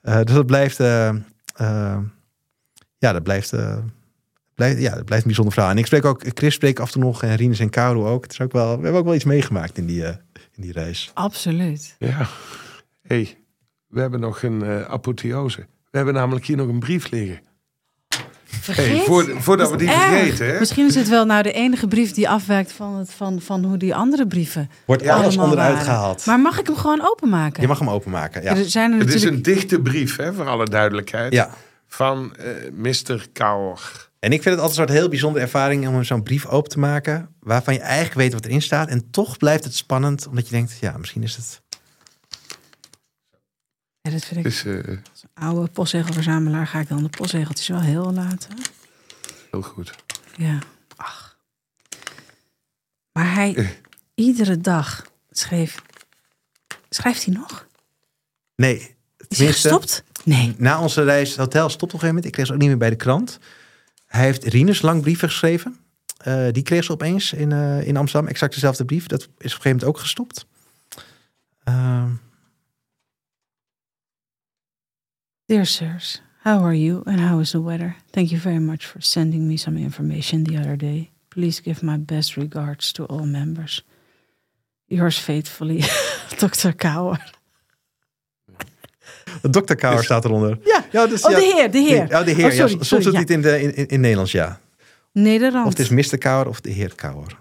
[0.00, 1.14] Eh, dus dat blijft, eh,
[2.98, 3.78] ja, dat blijft, eh,
[4.54, 5.70] blijft, ja, dat blijft een bijzonder verhaal.
[5.70, 8.22] En ik spreek ook, Chris spreekt af en toe nog, en Rinus en Kauru ook.
[8.22, 11.10] Het is ook wel, we hebben ook wel iets meegemaakt in die, in die reis.
[11.14, 11.96] Absoluut.
[11.98, 12.28] Ja.
[13.02, 13.38] hey,
[13.86, 15.66] we hebben nog een apotheose.
[15.90, 17.40] We hebben namelijk hier nog een brief liggen.
[18.74, 18.96] Vergeet?
[18.96, 19.98] Hey, voor- voordat we die Erg.
[20.02, 20.58] vergeten, hè?
[20.58, 23.76] Misschien is het wel nou de enige brief die afwijkt van, het, van, van hoe
[23.76, 26.26] die andere brieven Wordt alles onderuit gehaald.
[26.26, 27.62] Maar mag ik hem gewoon openmaken?
[27.62, 28.42] Je mag hem openmaken.
[28.42, 28.56] Ja.
[28.56, 29.46] Er zijn er Het is natuurlijk...
[29.46, 31.32] een dichte brief, hè, voor alle duidelijkheid.
[31.32, 31.50] ja.
[31.90, 33.26] Van eh Mr.
[33.32, 34.08] Kauer.
[34.18, 36.78] En ik vind het altijd een soort heel bijzondere ervaring om zo'n brief open te
[36.78, 37.28] maken.
[37.40, 38.88] Waarvan je eigenlijk weet wat erin staat.
[38.88, 40.26] En toch blijft het spannend.
[40.26, 41.60] Omdat je denkt, ja, misschien is het...
[44.00, 44.64] Ja, dat vind ik Dus
[45.38, 48.50] oude postzegelverzamelaar ga ik dan de postzegeltjes wel heel laten.
[49.50, 49.94] heel goed.
[50.36, 50.58] Ja,
[50.96, 51.38] ach.
[53.12, 53.78] Maar hij
[54.14, 55.82] iedere dag schreef...
[56.90, 57.66] Schrijft hij nog?
[58.56, 58.96] Nee,
[59.28, 60.04] Is hij gestopt?
[60.24, 60.54] Nee.
[60.58, 62.24] na onze reis hotel stopt op een gegeven moment.
[62.24, 63.38] Ik kreeg ze ook niet meer bij de krant.
[64.06, 65.76] Hij heeft Rinus lang brieven geschreven.
[66.18, 68.30] Eh, die kreeg ze opeens in, eh, in Amsterdam.
[68.30, 69.06] Exact dezelfde brief.
[69.06, 70.46] Dat is op een gegeven moment ook gestopt.
[71.64, 72.10] Ehm,
[75.48, 77.96] Dear sirs, how are you and how is the weather?
[78.10, 81.10] Thank you very much for sending me some information the other day.
[81.28, 83.82] Please give my best regards to all members.
[84.88, 85.82] Yours faithfully,
[86.38, 86.72] Dr.
[86.72, 87.18] Kouwer.
[89.42, 89.74] Dr.
[89.74, 90.58] Kauer staat eronder.
[90.64, 90.84] Ja.
[90.92, 91.36] Ja, dus, Oh, ja.
[91.36, 92.08] de heer, de heer.
[92.08, 92.44] Ja, de heer.
[92.44, 93.18] Oh, sorry, ja, soms sorry, ja.
[93.18, 94.60] het in, de, in, in, in Nederlands, ja.
[95.12, 95.66] Nederland.
[95.66, 96.18] Of het is Mr.
[96.18, 97.38] Kauer of de heer Kauer.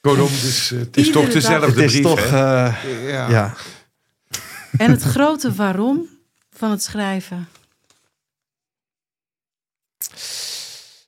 [0.00, 2.74] Kortom, dus, eh, het is Iedere toch dezelfde Het is toch, eh,
[3.06, 3.30] ja.
[3.30, 3.54] ja.
[4.76, 6.14] En het grote waarom
[6.56, 7.48] van het schrijven.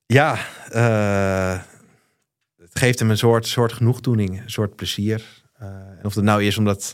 [0.07, 0.39] Ja,
[0.71, 1.61] eh,
[2.61, 5.23] het geeft hem een soort, soort genoegdoening, een soort plezier.
[5.59, 6.93] Eh, en of het nou is omdat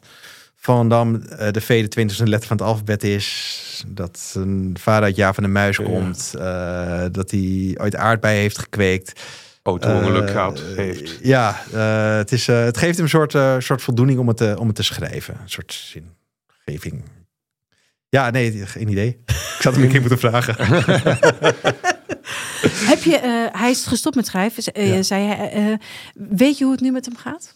[0.56, 5.02] Van Dam eh, de V de 20e letter van het alfabet is, dat een vader
[5.04, 5.84] uit Jaar van de Muis Ja.
[5.84, 9.20] komt, eh, dat hij ooit aardbeien heeft gekweekt.
[9.62, 11.18] Auto-ongeluk Eh, gehad heeft.
[11.22, 14.56] Ja, eh, het, is, eh, het geeft hem een soort, eh, soort voldoening om het,
[14.56, 15.36] om het te schrijven.
[15.42, 15.72] Een soort
[16.64, 17.04] zingeving.
[18.14, 19.08] Ja, nee, geen idee.
[19.26, 20.54] Ik zou het hem een keer moeten vragen.
[22.90, 24.72] Heb je, eh, hij is gestopt met schrijven.
[24.72, 25.02] Eh, Ja.
[25.02, 25.74] zei hij, eh,
[26.14, 27.54] weet je hoe het nu met hem gaat?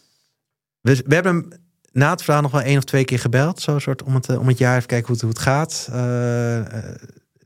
[0.81, 1.49] We, we hebben hem
[1.91, 3.61] na het verhaal nog wel één of twee keer gebeld.
[3.61, 5.89] Zo soort om het, om het jaar even kijken hoe het, hoe het gaat.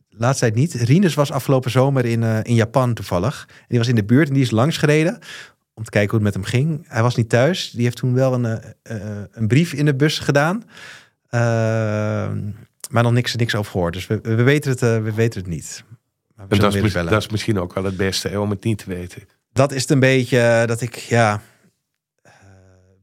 [0.10, 0.74] Laatst tijd niet.
[0.74, 3.46] Rinus was afgelopen zomer in, in Japan toevallig.
[3.50, 5.20] En die was in de buurt en die is langs gereden.
[5.74, 6.86] Om te kijken hoe het met hem ging.
[6.88, 7.72] Hij was niet thuis.
[7.72, 8.60] Die heeft toen wel een,
[9.32, 10.64] een brief in de bus gedaan.
[12.92, 13.94] Maar nog niks, niks over gehoord.
[13.94, 15.84] Dus we, we, weten, het, eh, we weten het niet.
[15.88, 15.96] Maar
[16.36, 18.78] we En zullen dat is, dat misschien ook wel het beste, hè, om het niet
[18.78, 19.22] te weten.
[19.54, 21.42] dat is het een beetje eh, dat ik, ja.
[22.22, 22.32] eh,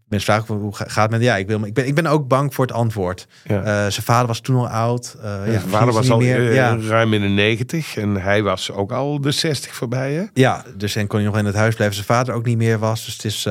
[0.09, 1.23] Mensen vragen hoe ga- gaat het met.
[1.23, 3.27] Ja, ik, wil, ik, ben, ik ben ook bang voor het antwoord.
[3.45, 3.91] Ja.
[3.91, 5.17] Zijn vader was toen al oud.
[5.23, 6.53] Ja, Zijn vader was al meer.
[6.55, 10.25] ja, ruim in de 90 en hij was ook al de 60 voorbij, hè?
[10.35, 11.97] ja, dus en kon hij nog in het huis blijven.
[11.97, 13.05] Zijn vader ook niet meer was.
[13.05, 13.47] Dus het is.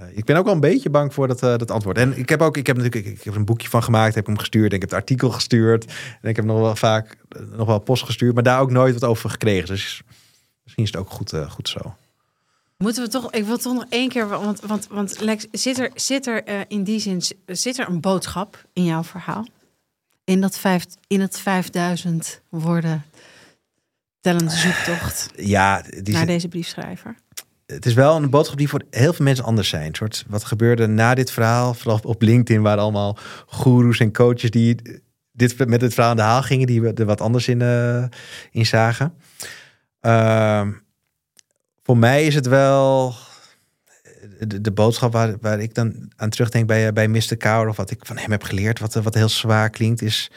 [0.00, 1.98] Eh, ik ben ook wel een beetje bang voor dat, eh, dat antwoord.
[1.98, 4.14] En ik heb ook, ik heb natuurlijk, ik, ik heb er een boekje van gemaakt,
[4.14, 4.70] heb hem gestuurd.
[4.70, 5.84] En ik heb het artikel gestuurd.
[6.20, 8.94] En ik heb nog wel vaak eh, nog wel post gestuurd, maar daar ook nooit
[8.94, 9.68] wat over gekregen.
[9.68, 10.02] Dus
[10.62, 11.94] misschien is het ook goed, goed zo.
[12.76, 15.90] Moeten we toch, ik wil toch nog één keer, want, want, want Lex, zit er,
[15.94, 19.46] zit er in die zin, zit er een boodschap in jouw verhaal?
[20.24, 23.04] In dat, vijf, in het 5000 woorden
[24.20, 27.16] tellende zoektocht Ja, die, naar deze briefschrijver?
[27.70, 29.94] Het is wel een boodschap die voor heel veel mensen anders zijn.
[29.94, 34.76] Soort, wat gebeurde na dit verhaal, vooral op LinkedIn, waren allemaal goeroes en coaches die
[35.32, 38.04] dit, met dit verhaal aan de haal gingen, die er wat anders in, eh,
[38.50, 39.14] in zagen.
[40.00, 40.72] Ehm,
[41.82, 43.14] voor mij is het wel
[44.38, 47.36] de, de boodschap waar, waar ik dan aan terugdenk bij, bij Mr.
[47.36, 50.30] Kaur, of wat ik van hem heb geleerd, wat, wat heel zwaar klinkt, is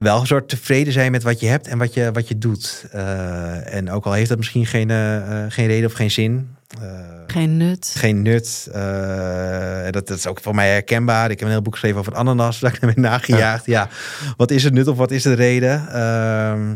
[0.00, 2.84] wel een soort tevreden zijn met wat je hebt en wat je, wat je doet.
[2.90, 6.56] Eh, en ook al heeft dat misschien geen, eh, eh, geen reden of geen zin.
[6.80, 6.88] eh,
[7.26, 7.92] Geen nut.
[7.96, 8.68] geen nut.
[8.72, 11.30] eh, dat, dat is ook voor mij herkenbaar.
[11.30, 12.58] Ik heb een heel boek geschreven over het ananas.
[12.60, 13.66] Daar ik ben nagejaagd.
[13.66, 13.88] Ja.
[14.36, 15.88] wat is het nut of wat is de reden?
[15.88, 16.74] Ehm,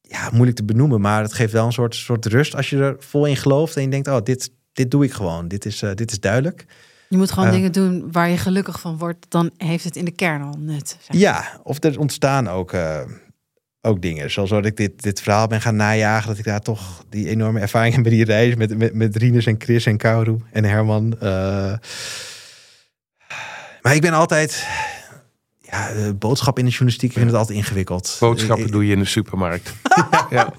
[0.00, 1.00] ja, moeilijk te benoemen.
[1.00, 3.76] Maar het geeft wel een soort, soort rust als je er vol in gelooft.
[3.76, 5.48] En je denkt, oh, dit, dit doe ik gewoon.
[5.48, 6.64] Dit is, dit is duidelijk.
[7.12, 7.54] Je moet gewoon Eh.
[7.54, 9.26] dingen doen waar je gelukkig van wordt.
[9.28, 10.96] Dan heeft het in de kern al nut.
[11.00, 11.16] zeg.
[11.20, 13.00] Ja, of er ontstaan ook, eh,
[13.80, 14.30] ook dingen.
[14.30, 16.28] Zoals dat ik dit, dit verhaal ben gaan najagen.
[16.28, 18.54] Dat ik daar toch die enorme ervaring heb bij die reis.
[18.54, 21.16] Met, met, met Rinus en Chris en Kauru en Herman.
[21.20, 21.74] Eh,
[23.82, 24.66] maar ik ben altijd...
[25.72, 28.16] Ja, eh, boodschap in de journalistiek, ik vind het altijd ingewikkeld.
[28.20, 29.72] Boodschappen Ik- doe je in de supermarkt.
[30.30, 30.52] ja.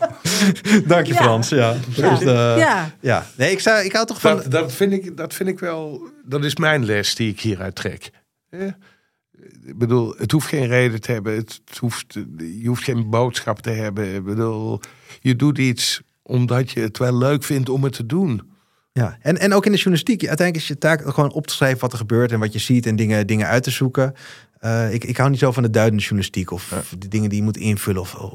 [0.86, 1.22] Dank je Ja.
[1.22, 1.76] Frans, ja.
[1.96, 2.16] Dat Ja.
[2.18, 2.92] de- Ja.
[3.00, 3.26] ja.
[3.38, 4.36] Nee, ik, zou, ik hou toch van...
[4.36, 7.76] Dat, dat, vind ik, dat vind ik wel, dat is mijn les die ik hieruit
[7.76, 8.10] trek.
[8.50, 8.68] Eh,
[9.66, 11.36] Ik bedoel, het hoeft geen reden te hebben.
[11.36, 12.14] Het hoeft,
[12.62, 14.16] je hoeft geen boodschap te hebben.
[14.16, 14.80] Ik bedoel,
[15.22, 18.42] je doet iets omdat je het wel leuk vindt om het te doen.
[18.92, 20.28] Ja, en, en ook in de journalistiek.
[20.28, 22.86] Uiteindelijk is je taak gewoon op te schrijven wat er gebeurt en wat je ziet
[22.86, 24.14] en dingen, dingen uit te zoeken.
[24.64, 27.44] Eh, ik, ik hou niet zo van de duidende journalistiek of de dingen die je
[27.44, 28.32] moet invullen of, of,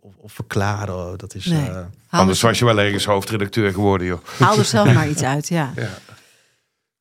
[0.00, 1.18] of of verklaren.
[1.18, 1.44] Dat is.
[1.46, 1.68] Nee.
[1.70, 1.76] eh,
[2.10, 4.20] Anders er- was je wel ergens hoofdredacteur geworden, joh.
[4.38, 5.72] Haal er zelf maar iets uit, ja.
[5.76, 5.82] Ja.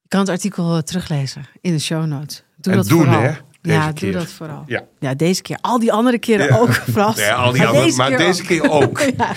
[0.02, 2.44] Je kan het artikel eh, teruglezen in de show notes.
[2.56, 3.22] Doe En dat doen, vooral.
[3.22, 4.12] hè, deze ja, doe keer.
[4.14, 4.64] dat vooral.
[4.68, 4.84] Ja.
[5.00, 5.58] Ja, deze keer.
[5.62, 6.58] Al die andere keren Ja.
[6.58, 7.16] ook, Frans.
[7.18, 8.48] Nee, al die Maar andere, deze maar keer deze ook.
[8.48, 9.00] keer ook.
[9.18, 9.32] ja.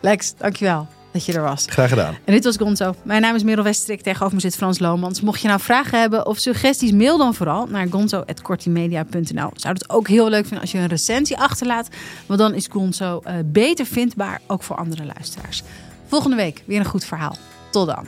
[0.00, 1.64] Lex, dankjewel dat je er was.
[1.68, 2.16] graag gedaan.
[2.24, 2.94] En dit was Gonzo.
[3.02, 4.00] Mijn naam is Merel Westrik.
[4.00, 5.20] Tegenover me zit Frans Lomans.
[5.20, 9.50] Mocht je nou vragen hebben of suggesties, mail dan vooral naar gonzo.kortimedia.nl.
[9.54, 11.88] Zou het ook heel leuk vinden als je een recensie achterlaat.
[12.26, 15.62] Want dan is Gonzo eh, beter vindbaar, ook voor andere luisteraars.
[16.06, 17.36] Volgende week weer een goed verhaal.
[17.70, 18.06] Tot dan.